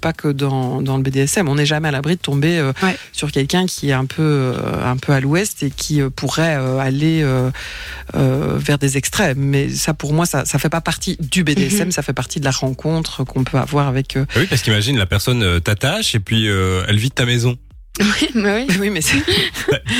pas 0.00 0.12
que 0.12 0.28
dans, 0.28 0.80
dans 0.82 0.96
le 0.96 1.02
BDSM, 1.02 1.48
on 1.48 1.54
n'est 1.56 1.66
jamais 1.66 1.88
à 1.88 1.90
l'abri 1.90 2.16
de 2.16 2.20
tomber 2.20 2.58
euh, 2.58 2.72
Ouais. 2.82 2.96
sur 3.12 3.32
quelqu'un 3.32 3.66
qui 3.66 3.90
est 3.90 3.92
un 3.92 4.04
peu 4.06 4.22
euh, 4.22 4.54
un 4.84 4.96
peu 4.96 5.12
à 5.12 5.20
l'ouest 5.20 5.62
et 5.62 5.70
qui 5.70 6.00
euh, 6.00 6.10
pourrait 6.10 6.56
euh, 6.58 6.78
aller 6.78 7.22
euh, 7.22 7.50
euh, 8.14 8.54
vers 8.56 8.78
des 8.78 8.96
extrêmes. 8.96 9.38
Mais 9.38 9.68
ça 9.70 9.94
pour 9.94 10.12
moi 10.12 10.26
ça 10.26 10.44
ça 10.44 10.58
fait 10.58 10.68
pas 10.68 10.80
partie 10.80 11.16
du 11.20 11.44
BDSM, 11.44 11.86
Mhm. 11.86 11.92
ça 11.92 12.02
fait 12.02 12.12
partie 12.12 12.40
de 12.40 12.44
la 12.44 12.50
rencontre 12.50 13.24
qu'on 13.24 13.44
peut 13.44 13.58
avoir 13.58 13.88
avec. 13.88 14.16
euh, 14.16 14.24
Ah 14.30 14.38
Oui, 14.40 14.46
parce 14.48 14.62
qu'imagine, 14.62 14.96
la 14.98 15.06
personne 15.06 15.42
euh, 15.42 15.60
t'attache 15.60 16.14
et 16.14 16.20
puis 16.20 16.48
euh, 16.48 16.82
elle 16.88 16.98
vide 16.98 17.14
ta 17.14 17.24
maison. 17.26 17.56
Oui, 18.00 18.28
mais 18.34 18.66
oui. 18.68 18.76
oui 18.80 18.90
mais 18.90 19.00
c'est 19.00 19.18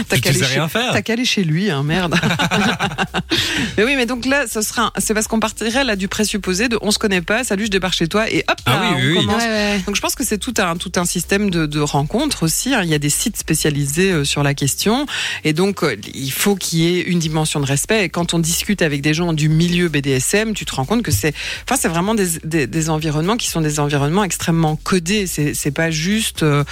t'as 0.09 0.17
Tu, 0.17 0.23
qu'à 0.23 0.31
aller 0.31 0.39
sais 0.39 0.45
chez- 0.47 0.55
rien 0.55 0.69
faire. 0.69 0.93
T'as 0.93 1.03
qu'à 1.03 1.13
aller 1.15 1.25
chez 1.25 1.45
lui, 1.45 1.71
hein, 1.71 1.83
merde. 1.83 2.15
mais 3.77 3.85
oui, 3.85 3.95
mais 3.97 4.07
donc 4.07 4.25
là, 4.27 4.47
ce 4.47 4.61
sera, 4.63 4.93
c'est 4.99 5.15
parce 5.15 5.27
qu'on 5.29 5.41
partirait 5.41 5.85
là 5.85 5.97
du 5.97 6.09
présupposé 6.09 6.69
de 6.69 6.79
on 6.83 6.91
se 6.91 6.99
connaît 6.99 7.21
pas, 7.23 7.45
salut, 7.45 7.67
je 7.67 7.71
débarque 7.71 7.95
chez 7.95 8.09
toi 8.09 8.31
et 8.31 8.45
hop 8.49 8.57
Ah 8.67 8.71
là, 8.73 8.81
oui, 8.81 8.87
on 8.93 8.97
oui, 8.99 9.07
oui. 9.19 9.27
commence. 9.27 9.43
Ouais, 9.43 9.49
ouais. 9.49 9.81
Donc 9.87 9.97
je 9.97 10.01
pense 10.01 10.15
que 10.15 10.25
c'est 10.25 10.39
tout 10.39 10.55
un 10.59 10.77
tout 10.77 10.93
un 10.97 11.05
système 11.05 11.51
de, 11.51 11.67
de 11.67 11.81
rencontres 11.81 12.43
aussi. 12.45 12.75
hein. 12.75 12.83
Il 12.85 12.91
y 12.91 12.95
a 12.95 12.99
des 12.99 13.11
sites 13.11 13.37
spécialisés 13.37 14.13
euh, 14.13 14.25
sur 14.25 14.43
la 14.43 14.55
question 14.55 15.07
et 15.45 15.53
donc 15.53 15.83
euh, 15.83 15.97
il 16.15 16.31
faut 16.33 16.55
qu'il 16.57 16.81
y 16.81 16.99
ait 16.99 17.03
une 17.03 17.19
dimension 17.19 17.61
de 17.61 17.67
respect. 17.67 18.05
Et 18.05 18.09
quand 18.09 18.35
on 18.35 18.39
discute 18.39 18.83
avec 18.83 19.01
des 19.03 19.15
gens 19.15 19.33
du 19.33 19.49
milieu 19.49 19.89
BDSM, 19.89 20.55
tu 20.55 20.65
te 20.65 20.75
rends 20.75 20.85
compte 20.85 21.03
que 21.03 21.11
c'est, 21.13 21.35
enfin 21.65 21.77
c'est 21.81 21.89
vraiment 21.89 22.15
des, 22.15 22.27
des, 22.45 22.67
des 22.67 22.91
environnements 22.91 23.37
qui 23.37 23.49
sont 23.49 23.61
des 23.61 23.81
environnements 23.81 24.25
extrêmement 24.25 24.77
codés. 24.77 25.27
C'est 25.27 25.55
c'est 25.55 25.71
pas 25.71 25.91
juste 25.91 26.43
euh, 26.43 26.65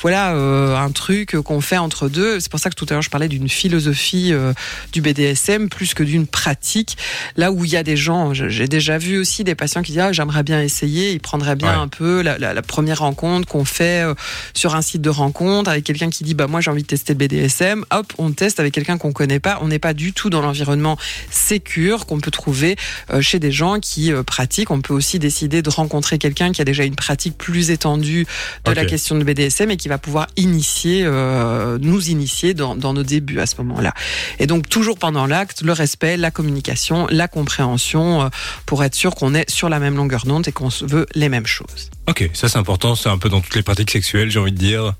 voilà 0.00 0.34
euh, 0.34 0.71
un 0.80 0.90
truc 0.90 1.36
qu'on 1.44 1.60
fait 1.60 1.78
entre 1.78 2.08
deux. 2.08 2.40
C'est 2.40 2.50
pour 2.50 2.60
ça 2.60 2.70
que 2.70 2.74
tout 2.74 2.86
à 2.90 2.92
l'heure 2.94 3.02
je 3.02 3.10
parlais 3.10 3.28
d'une 3.28 3.48
philosophie 3.48 4.32
euh, 4.32 4.52
du 4.92 5.00
BDSM 5.00 5.68
plus 5.68 5.94
que 5.94 6.02
d'une 6.02 6.26
pratique. 6.26 6.96
Là 7.36 7.52
où 7.52 7.64
il 7.64 7.70
y 7.70 7.76
a 7.76 7.82
des 7.82 7.96
gens, 7.96 8.34
j'ai 8.34 8.68
déjà 8.68 8.98
vu 8.98 9.18
aussi 9.18 9.44
des 9.44 9.54
patients 9.54 9.82
qui 9.82 9.92
disent 9.92 10.00
ah, 10.00 10.12
j'aimerais 10.12 10.42
bien 10.42 10.60
essayer, 10.62 11.12
ils 11.12 11.20
prendraient 11.20 11.56
bien 11.56 11.62
Ouais. 11.72 11.78
un 11.78 11.88
peu 11.88 12.22
la, 12.22 12.38
la- 12.38 12.54
la 12.54 12.62
première 12.62 12.98
rencontre 13.00 13.46
qu'on 13.48 13.64
fait 13.64 14.04
euh, 14.04 14.14
sur 14.54 14.74
un 14.74 14.82
site 14.82 15.00
de 15.02 15.10
rencontre 15.10 15.70
avec 15.70 15.84
quelqu'un 15.84 16.10
qui 16.10 16.24
dit 16.24 16.34
bah 16.34 16.46
moi 16.46 16.60
j'ai 16.60 16.70
envie 16.70 16.82
de 16.82 16.86
tester 16.86 17.12
le 17.14 17.18
BDSM. 17.18 17.84
Hop, 17.90 18.12
on 18.18 18.32
teste 18.32 18.60
avec 18.60 18.74
quelqu'un 18.74 18.98
qu'on 18.98 19.12
connaît 19.12 19.40
pas. 19.40 19.58
On 19.62 19.68
n'est 19.68 19.78
pas 19.78 19.94
du 19.94 20.12
tout 20.12 20.28
dans 20.30 20.40
l'environnement 20.42 20.96
sécure 21.30 22.06
qu'on 22.06 22.20
peut 22.20 22.30
trouver 22.30 22.76
euh, 23.12 23.20
chez 23.20 23.38
des 23.38 23.52
gens 23.52 23.80
qui 23.80 24.12
euh, 24.12 24.22
pratiquent. 24.22 24.70
On 24.70 24.80
peut 24.80 24.94
aussi 24.94 25.18
décider 25.18 25.62
de 25.62 25.70
rencontrer 25.70 26.18
quelqu'un 26.18 26.52
qui 26.52 26.60
a 26.60 26.64
déjà 26.64 26.84
une 26.84 26.94
pratique 26.96 27.36
plus 27.38 27.70
étendue 27.70 28.26
de 28.64 28.70
la 28.72 28.84
question 28.84 29.16
de 29.16 29.24
BDSM 29.24 29.70
et 29.70 29.76
qui 29.76 29.88
va 29.88 29.98
pouvoir 29.98 30.26
initier 30.36 30.61
initier, 30.62 31.02
euh, 31.04 31.76
nous 31.80 32.10
initier 32.10 32.54
dans, 32.54 32.76
dans 32.76 32.92
nos 32.92 33.02
débuts 33.02 33.40
à 33.40 33.46
ce 33.46 33.56
moment-là. 33.56 33.92
Et 34.38 34.46
donc 34.46 34.68
toujours 34.68 34.96
pendant 34.96 35.26
l'acte, 35.26 35.62
le 35.62 35.72
respect, 35.72 36.16
la 36.16 36.30
communication, 36.30 37.08
la 37.10 37.26
compréhension, 37.26 38.22
euh, 38.22 38.28
pour 38.64 38.84
être 38.84 38.94
sûr 38.94 39.16
qu'on 39.16 39.34
est 39.34 39.50
sur 39.50 39.68
la 39.68 39.80
même 39.80 39.96
longueur 39.96 40.24
d'onde 40.24 40.46
et 40.46 40.52
qu'on 40.52 40.68
veut 40.82 41.06
les 41.16 41.28
mêmes 41.28 41.46
choses. 41.46 41.90
Ok, 42.08 42.30
ça 42.32 42.48
c'est 42.48 42.58
important, 42.58 42.94
c'est 42.94 43.08
un 43.08 43.18
peu 43.18 43.28
dans 43.28 43.40
toutes 43.40 43.56
les 43.56 43.64
pratiques 43.64 43.90
sexuelles, 43.90 44.30
j'ai 44.30 44.38
envie 44.38 44.52
de 44.52 44.58
dire. 44.58 44.94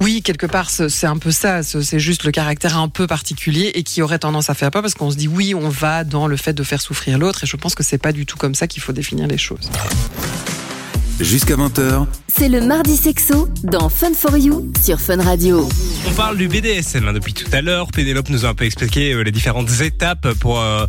Oui, 0.00 0.20
quelque 0.20 0.46
part, 0.46 0.68
c'est 0.68 1.06
un 1.06 1.16
peu 1.16 1.30
ça. 1.30 1.62
C'est 1.62 1.80
c'est 1.82 2.00
juste 2.00 2.24
le 2.24 2.32
caractère 2.32 2.76
un 2.76 2.88
peu 2.88 3.06
particulier 3.06 3.70
et 3.74 3.84
qui 3.84 4.02
aurait 4.02 4.18
tendance 4.18 4.50
à 4.50 4.54
faire 4.54 4.72
peur 4.72 4.82
parce 4.82 4.94
qu'on 4.94 5.12
se 5.12 5.16
dit 5.16 5.28
oui, 5.28 5.54
on 5.54 5.68
va 5.68 6.02
dans 6.02 6.26
le 6.26 6.36
fait 6.36 6.54
de 6.54 6.64
faire 6.64 6.80
souffrir 6.80 7.18
l'autre. 7.18 7.44
Et 7.44 7.46
je 7.46 7.56
pense 7.56 7.76
que 7.76 7.84
c'est 7.84 7.98
pas 7.98 8.10
du 8.10 8.26
tout 8.26 8.36
comme 8.36 8.56
ça 8.56 8.66
qu'il 8.66 8.82
faut 8.82 8.92
définir 8.92 9.28
les 9.28 9.38
choses. 9.38 9.70
Jusqu'à 11.20 11.54
20h, 11.56 12.06
C'est 12.26 12.48
le 12.48 12.60
mardi 12.60 12.96
sexo 12.96 13.48
dans 13.62 13.88
Fun 13.88 14.12
for 14.14 14.36
You 14.36 14.72
sur 14.82 15.00
Fun 15.00 15.22
Radio. 15.22 15.68
On 16.08 16.12
parle 16.12 16.36
du 16.36 16.48
BDSM 16.48 17.06
hein, 17.06 17.12
depuis 17.12 17.32
tout 17.32 17.48
à 17.52 17.60
l'heure. 17.60 17.86
Pénélope 17.88 18.28
nous 18.28 18.44
a 18.44 18.48
un 18.48 18.54
peu 18.54 18.64
expliqué 18.64 19.12
euh, 19.12 19.22
les 19.22 19.30
différentes 19.30 19.70
étapes 19.80 20.32
pour 20.40 20.60
euh, 20.60 20.86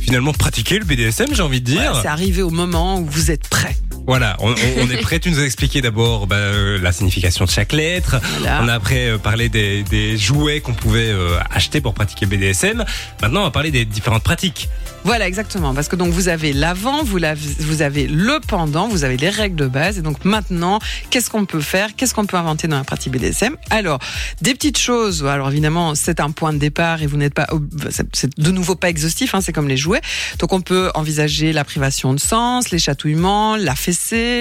finalement 0.00 0.32
pratiquer 0.32 0.78
le 0.78 0.84
BDSM, 0.84 1.28
j'ai 1.34 1.42
envie 1.42 1.60
de 1.60 1.66
dire. 1.66 1.98
C'est 2.00 2.08
arrivé 2.08 2.42
au 2.42 2.50
moment 2.50 3.00
où 3.00 3.06
vous 3.06 3.30
êtes 3.30 3.48
prêt. 3.48 3.76
Voilà, 4.06 4.36
on, 4.40 4.52
est 4.54 5.00
prêt. 5.00 5.20
Tu 5.20 5.30
nous 5.30 5.38
as 5.38 5.44
expliqué 5.44 5.80
d'abord 5.80 6.26
bah, 6.26 6.36
euh, 6.36 6.78
la 6.80 6.92
signification 6.92 7.44
de 7.44 7.50
chaque 7.50 7.72
lettre. 7.72 8.16
Voilà. 8.40 8.60
On 8.62 8.68
a 8.68 8.74
après 8.74 9.08
euh, 9.10 9.18
parlé 9.18 9.48
des, 9.48 9.82
des 9.84 10.18
jouets 10.18 10.60
qu'on 10.60 10.74
pouvait 10.74 11.08
euh, 11.10 11.38
acheter 11.50 11.80
pour 11.80 11.94
pratiquer 11.94 12.26
le 12.26 12.36
BDSM. 12.36 12.84
Maintenant, 13.22 13.40
on 13.40 13.44
va 13.44 13.50
parler 13.50 13.70
des 13.70 13.84
différentes 13.84 14.22
pratiques. 14.24 14.68
Voilà, 15.04 15.26
exactement. 15.26 15.74
Parce 15.74 15.88
que 15.88 15.96
donc 15.96 16.12
vous 16.12 16.28
avez 16.28 16.52
l'avant, 16.52 17.02
vous, 17.02 17.16
l'avez- 17.18 17.40
vous 17.60 17.82
avez 17.82 18.06
le 18.06 18.38
pendant, 18.46 18.86
vous 18.88 19.02
avez 19.04 19.16
les 19.16 19.30
règles 19.30 19.56
de 19.56 19.66
base. 19.66 19.98
Et 19.98 20.02
donc 20.02 20.24
maintenant, 20.24 20.78
qu'est-ce 21.10 21.28
qu'on 21.30 21.44
peut 21.44 21.60
faire? 21.60 21.90
Qu'est-ce 21.96 22.14
qu'on 22.14 22.26
peut 22.26 22.36
inventer 22.36 22.68
dans 22.68 22.78
la 22.78 22.84
pratique 22.84 23.12
BDSM 23.12 23.56
Alors, 23.70 23.98
des 24.42 24.54
petites 24.54 24.78
choses. 24.78 25.24
Alors 25.26 25.50
évidemment, 25.50 25.94
c'est 25.94 26.20
un 26.20 26.30
point 26.30 26.52
de 26.52 26.58
départ 26.58 27.02
et 27.02 27.06
vous 27.06 27.16
n'êtes 27.16 27.34
pas, 27.34 27.46
ob- 27.50 27.68
c'est- 27.90 28.06
c'est 28.14 28.38
de 28.38 28.50
nouveau 28.52 28.74
pas 28.76 28.88
exhaustif. 28.90 29.34
Hein, 29.34 29.40
c'est 29.40 29.52
comme 29.52 29.68
les 29.68 29.76
jouets. 29.76 30.00
Donc 30.38 30.52
on 30.52 30.60
peut 30.60 30.90
envisager 30.94 31.52
la 31.52 31.64
privation 31.64 32.14
de 32.14 32.20
sens, 32.20 32.70
les 32.70 32.78
chatouillements, 32.78 33.56
la 33.56 33.74
fessée, 33.74 33.91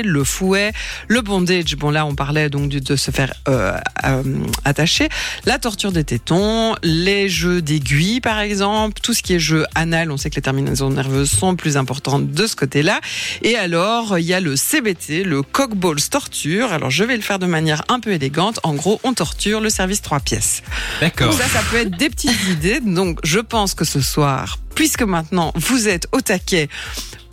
le 0.03 0.24
fouet, 0.24 0.72
le 1.08 1.22
bondage. 1.22 1.75
Bon 1.75 1.91
là, 1.91 2.05
on 2.05 2.15
parlait 2.15 2.50
donc 2.50 2.70
de 2.70 2.96
se 2.96 3.12
faire 3.12 3.34
euh, 3.48 3.77
euh, 4.05 4.24
attacher, 4.65 5.10
la 5.46 5.60
torture 5.60 5.91
des 5.91 6.03
tétons, 6.03 6.75
les 6.84 7.29
jeux 7.29 7.62
d'aiguilles 7.62 8.22
par 8.22 8.39
exemple, 8.39 9.00
tout 9.01 9.13
ce 9.13 9.22
qui 9.22 9.34
est 9.34 9.39
jeu 9.39 9.65
anal. 9.75 10.12
On 10.12 10.17
sait 10.17 10.29
que 10.29 10.36
les 10.36 10.41
terminaisons 10.41 10.89
nerveuses 10.89 11.31
sont 11.31 11.55
plus 11.55 11.77
importantes 11.77 12.31
de 12.31 12.48
ce 12.48 12.55
côté-là. 12.55 13.01
Et 13.41 13.55
alors, 13.55 14.17
il 14.17 14.25
y 14.25 14.34
a 14.34 14.39
le 14.39 14.55
CBT, 14.55 15.24
le 15.24 15.41
cock 15.41 15.75
balls 15.75 16.01
torture. 16.10 16.72
Alors 16.72 16.89
je 16.89 17.03
vais 17.03 17.15
le 17.15 17.22
faire 17.22 17.39
de 17.39 17.46
manière 17.46 17.84
un 17.89 18.00
peu 18.00 18.12
élégante. 18.12 18.60
En 18.63 18.74
gros, 18.74 19.00
on 19.03 19.13
torture 19.13 19.62
le 19.62 19.70
service 19.70 20.01
trois 20.01 20.20
pièces. 20.20 20.63
D'accord. 21.00 21.34
Ça 21.34 21.62
peut 21.70 21.77
être 21.77 21.98
des 21.98 22.10
petites 22.10 22.43
idées. 22.50 22.79
Donc, 22.79 23.20
je 23.24 23.39
pense 23.39 23.74
que 23.74 23.86
ce 23.86 24.01
soir, 24.01 24.60
puisque 24.75 25.03
maintenant 25.03 25.51
vous 25.55 25.88
êtes 25.88 26.08
au 26.12 26.22
taquet 26.22 26.70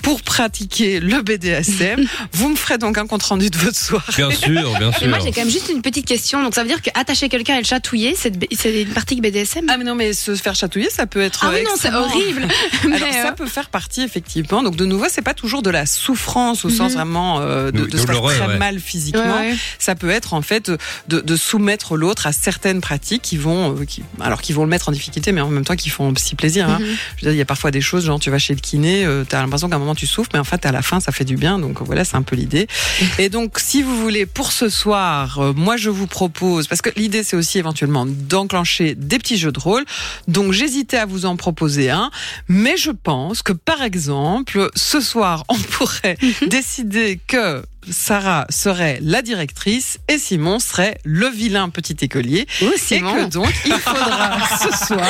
pour 0.02 0.22
pratiquer 0.22 1.00
le 1.00 1.22
BDSM, 1.22 2.04
vous 2.32 2.48
me 2.48 2.56
ferez 2.56 2.78
donc 2.78 2.98
un 2.98 3.06
compte 3.06 3.22
rendu 3.22 3.50
de 3.50 3.56
votre 3.58 3.76
soirée. 3.76 4.12
Bien 4.16 4.30
sûr, 4.30 4.50
bien 4.78 4.90
Mais 4.92 4.98
sûr. 4.98 5.08
moi, 5.08 5.18
j'ai 5.18 5.32
quand 5.32 5.40
même 5.42 5.50
juste 5.50 5.68
une 5.70 5.82
petite 5.82 6.06
question. 6.06 6.42
Donc, 6.42 6.54
ça 6.54 6.62
veut 6.62 6.68
dire 6.68 6.80
qu'attacher 6.82 7.28
quelqu'un 7.28 7.56
et 7.56 7.60
le 7.60 7.64
chatouiller, 7.66 8.14
c'est 8.16 8.32
une 8.82 8.88
pratique 8.88 9.20
BDSM 9.22 9.66
Ah 9.68 9.76
mais 9.76 9.84
non, 9.84 9.94
mais 9.94 10.12
se 10.12 10.34
faire 10.36 10.54
chatouiller, 10.54 10.90
ça 10.90 11.06
peut 11.06 11.20
être 11.20 11.44
Ah 11.44 11.50
oui, 11.52 11.62
non, 11.64 11.70
c'est 11.78 11.92
horrible. 11.92 12.42
Alors 12.84 12.98
Mais, 13.00 13.12
ça 13.12 13.28
euh, 13.28 13.32
peut 13.32 13.46
faire 13.46 13.68
partie 13.70 14.02
effectivement. 14.02 14.62
Donc 14.62 14.76
de 14.76 14.84
nouveau, 14.84 15.06
c'est 15.10 15.22
pas 15.22 15.34
toujours 15.34 15.62
de 15.62 15.70
la 15.70 15.86
souffrance 15.86 16.64
au 16.64 16.70
sens 16.70 16.88
Mhm. 16.92 16.94
vraiment 16.94 17.40
euh, 17.40 17.70
de, 17.70 17.80
de 17.80 17.86
de 17.86 17.98
se 17.98 18.06
faire 18.06 18.22
très 18.22 18.46
ouais. 18.46 18.56
mal 18.58 18.78
physiquement. 18.80 19.22
ouais, 19.40 19.50
ouais. 19.50 19.56
Ça 19.78 19.94
peut 19.94 20.10
être 20.10 20.32
en 20.34 20.42
fait 20.42 20.70
de, 21.08 21.20
de 21.20 21.36
soumettre 21.36 21.96
l'autre 21.96 22.26
à 22.26 22.32
certaines 22.32 22.80
pratiques 22.80 23.22
qui 23.22 23.36
vont, 23.36 23.76
euh, 23.76 23.84
qui, 23.84 24.02
alors 24.20 24.40
qui 24.40 24.52
vont 24.52 24.62
le 24.62 24.68
mettre 24.70 24.88
en 24.88 24.92
difficulté, 24.92 25.32
mais 25.32 25.40
en 25.40 25.48
même 25.50 25.64
temps 25.64 25.76
qui 25.76 25.90
font 25.90 26.12
aussi 26.12 26.34
plaisir. 26.34 26.68
hein. 26.68 26.78
Mhm. 26.80 26.86
Je 26.86 27.24
veux 27.24 27.30
dire, 27.30 27.32
il 27.32 27.38
y 27.38 27.42
a 27.42 27.44
parfois 27.44 27.70
des 27.70 27.80
choses, 27.80 28.04
genre 28.06 28.18
tu 28.20 28.30
vas 28.30 28.38
chez 28.38 28.54
le 28.54 28.60
kiné, 28.60 29.04
euh, 29.04 29.24
t'as 29.28 29.40
l'impression 29.42 29.68
qu'à 29.68 29.76
un 29.76 29.78
moment 29.80 29.87
tu 29.94 30.06
souffres, 30.06 30.30
mais 30.32 30.38
en 30.38 30.44
fait 30.44 30.64
à 30.66 30.72
la 30.72 30.82
fin 30.82 31.00
ça 31.00 31.12
fait 31.12 31.24
du 31.24 31.36
bien. 31.36 31.58
Donc 31.58 31.80
voilà, 31.82 32.04
c'est 32.04 32.16
un 32.16 32.22
peu 32.22 32.36
l'idée. 32.36 32.66
Et 33.18 33.28
donc 33.28 33.58
si 33.58 33.82
vous 33.82 34.00
voulez 34.00 34.26
pour 34.26 34.52
ce 34.52 34.68
soir, 34.68 35.38
euh, 35.38 35.52
moi 35.54 35.76
je 35.76 35.90
vous 35.90 36.06
propose, 36.06 36.66
parce 36.66 36.82
que 36.82 36.90
l'idée 36.96 37.22
c'est 37.22 37.36
aussi 37.36 37.58
éventuellement 37.58 38.06
d'enclencher 38.06 38.94
des 38.94 39.18
petits 39.18 39.38
jeux 39.38 39.52
de 39.52 39.60
rôle. 39.60 39.84
Donc 40.26 40.52
j'hésitais 40.52 40.98
à 40.98 41.06
vous 41.06 41.26
en 41.26 41.36
proposer 41.36 41.90
un, 41.90 42.10
mais 42.48 42.76
je 42.76 42.90
pense 42.90 43.42
que 43.42 43.52
par 43.52 43.82
exemple 43.82 44.70
ce 44.74 45.00
soir 45.00 45.44
on 45.48 45.58
pourrait 45.58 46.18
décider 46.48 47.20
que 47.26 47.62
Sarah 47.90 48.46
serait 48.50 48.98
la 49.02 49.22
directrice 49.22 49.98
et 50.08 50.18
Simon 50.18 50.58
serait 50.58 50.98
le 51.04 51.28
vilain 51.28 51.68
petit 51.70 51.96
écolier. 52.02 52.46
Oh, 52.62 52.66
Et 52.74 52.78
Simon. 52.78 53.14
que 53.14 53.30
donc, 53.30 53.52
il 53.64 53.72
faudra 53.72 54.36
ce 54.62 54.86
soir 54.86 55.08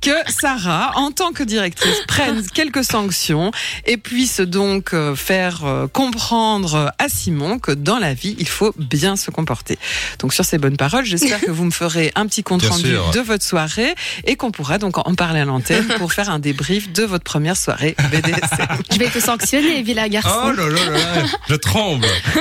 que 0.00 0.10
Sarah, 0.28 0.92
en 0.96 1.10
tant 1.10 1.32
que 1.32 1.42
directrice, 1.42 1.96
prenne 2.06 2.44
quelques 2.52 2.84
sanctions 2.84 3.50
et 3.86 3.96
puisse 3.96 4.40
donc 4.40 4.92
euh, 4.92 5.14
faire 5.16 5.64
euh, 5.64 5.86
comprendre 5.86 6.92
à 6.98 7.08
Simon 7.08 7.58
que 7.58 7.72
dans 7.72 7.98
la 7.98 8.12
vie, 8.14 8.36
il 8.38 8.48
faut 8.48 8.74
bien 8.76 9.16
se 9.16 9.30
comporter. 9.30 9.78
Donc 10.18 10.34
sur 10.34 10.44
ces 10.44 10.58
bonnes 10.58 10.76
paroles, 10.76 11.04
j'espère 11.06 11.40
que 11.40 11.50
vous 11.50 11.64
me 11.64 11.70
ferez 11.70 12.12
un 12.14 12.26
petit 12.26 12.42
compte 12.42 12.60
Bien 12.60 12.70
rendu 12.70 12.90
sûr. 12.90 13.10
de 13.12 13.20
votre 13.20 13.44
soirée 13.44 13.94
et 14.24 14.36
qu'on 14.36 14.50
pourra 14.50 14.78
donc 14.78 14.98
en 14.98 15.14
parler 15.14 15.40
à 15.40 15.44
l'antenne 15.44 15.86
pour 15.98 16.12
faire 16.12 16.28
un 16.30 16.38
débrief 16.40 16.92
de 16.92 17.04
votre 17.04 17.24
première 17.24 17.56
soirée 17.56 17.94
BDSM. 18.10 18.66
Je 18.92 18.98
vais 18.98 19.08
te 19.08 19.18
sanctionner, 19.20 19.82
vilain 19.82 20.08
garçon. 20.08 20.30
Oh 20.46 20.52
là 20.52 20.68
là 20.68 20.90
là 20.90 20.98
là, 21.22 21.22
je 21.48 21.54
tremble. 21.54 21.91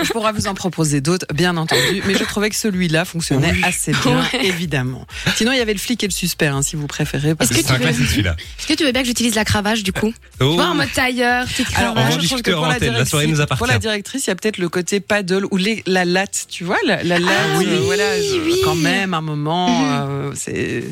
Je 0.04 0.12
pourrais 0.12 0.34
vous 0.34 0.48
en 0.48 0.54
proposer 0.54 1.02
d'autres, 1.02 1.26
bien 1.34 1.58
entendu, 1.58 2.02
mais 2.06 2.14
je 2.16 2.24
trouvais 2.24 2.50
que 2.50 2.56
celui-là 2.56 3.06
fonctionnait 3.06 3.52
Oui. 3.54 3.62
assez 3.64 3.92
bien, 4.04 4.20
Ouais. 4.34 4.46
évidemment. 4.46 5.06
Sinon, 5.36 5.52
il 5.52 5.58
y 5.58 5.62
avait 5.62 5.74
le 5.74 5.80
flic 5.80 6.04
et 6.04 6.08
le 6.08 6.12
suspect, 6.12 6.48
hein, 6.48 6.62
si 6.62 6.76
vous 6.76 6.88
préférez. 6.88 7.36
parce 7.36 7.52
Est-ce 7.52 7.60
que 7.68 7.74
veux-. 7.74 7.88
Est-ce 7.90 8.68
que 8.68 8.74
tu 8.74 8.84
veux 8.86 8.92
bien 8.92 9.02
que 9.02 9.08
j'utilise 9.08 9.36
la 9.36 9.46
cravache 9.46 9.84
du 9.84 9.94
coup 9.94 10.14
Oh. 10.40 10.50
Tu 10.52 10.56
vois, 10.56 10.66
en 10.68 10.76
mode 10.76 10.92
tailleur, 10.92 11.46
petite 11.48 11.68
Alors, 11.76 11.96
on 11.98 12.20
je 12.20 12.28
trouve 12.28 12.42
que 12.42 12.52
pour 12.52 12.66
la, 12.66 12.76
antenne, 12.76 12.94
la 12.94 13.06
soirée 13.06 13.26
directrice- 13.26 13.32
nous 13.38 13.42
appartient. 13.42 13.58
pour 13.60 13.68
la 13.68 13.80
directrice, 13.80 14.26
il 14.26 14.30
y 14.30 14.32
a 14.32 14.36
peut-être 14.36 14.58
le 14.58 14.70
côté 14.70 15.00
paddle 15.00 15.46
ou 15.52 15.58
les, 15.58 15.84
la 15.86 16.06
latte, 16.06 16.46
tu 16.50 16.64
vois, 16.64 16.78
la, 16.86 17.04
la 17.04 17.20
latte. 17.20 17.32
oui, 17.58 17.66
euh, 17.70 17.80
voilà, 17.86 18.18
je- 18.22 18.42
oui. 18.44 18.56
quand 18.64 18.76
même, 18.76 19.14
un 19.14 19.22
moment, 19.22 19.70
Mhm. 19.82 19.88
euh, 20.10 20.32
c'est. 20.36 20.84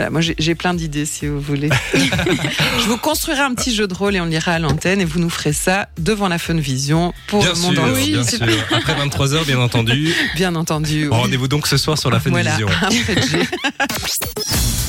Voilà, 0.00 0.10
moi 0.12 0.22
j'ai 0.22 0.54
plein 0.54 0.72
d'idées 0.72 1.04
si 1.04 1.26
vous 1.26 1.40
voulez. 1.42 1.68
je 1.94 2.86
vous 2.88 2.96
construirai 2.96 3.42
un 3.42 3.52
petit 3.54 3.74
jeu 3.74 3.86
de 3.86 3.92
rôle 3.92 4.16
et 4.16 4.20
on 4.22 4.24
l'ira 4.24 4.52
à 4.52 4.58
l'antenne 4.58 4.98
et 5.02 5.04
vous 5.04 5.18
nous 5.20 5.28
ferez 5.28 5.52
ça 5.52 5.88
devant 5.98 6.26
la 6.28 6.38
Fun 6.38 6.54
Vision 6.54 7.12
pour 7.26 7.42
Bien 7.42 7.52
le 7.52 7.58
monde 7.60 7.74
sûr, 7.74 7.84
entier. 7.84 8.12
bien 8.14 8.24
sûr. 8.24 8.46
Après 8.72 8.94
23h, 8.94 9.44
bien 9.44 9.58
entendu. 9.60 10.14
Bien 10.36 10.54
entendu. 10.54 11.02
oui. 11.02 11.14
Rendez-vous 11.14 11.48
donc 11.48 11.66
ce 11.66 11.76
soir 11.76 11.98
sur 11.98 12.10
la 12.10 12.18
Fun 12.18 12.30
Voilà, 12.30 12.52
Vision. 12.52 12.68
après 12.80 13.14
le 13.14 13.20
G. 13.20 13.46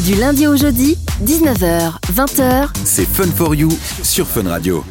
Du 0.06 0.16
lundi 0.16 0.48
au 0.48 0.56
jeudi, 0.56 0.98
19h, 1.26 1.92
20h, 2.16 2.70
c'est 2.86 3.06
Fun 3.06 3.28
for 3.36 3.54
You 3.54 3.78
sur 4.04 4.26
Fun 4.26 4.48
Radio. 4.48 4.82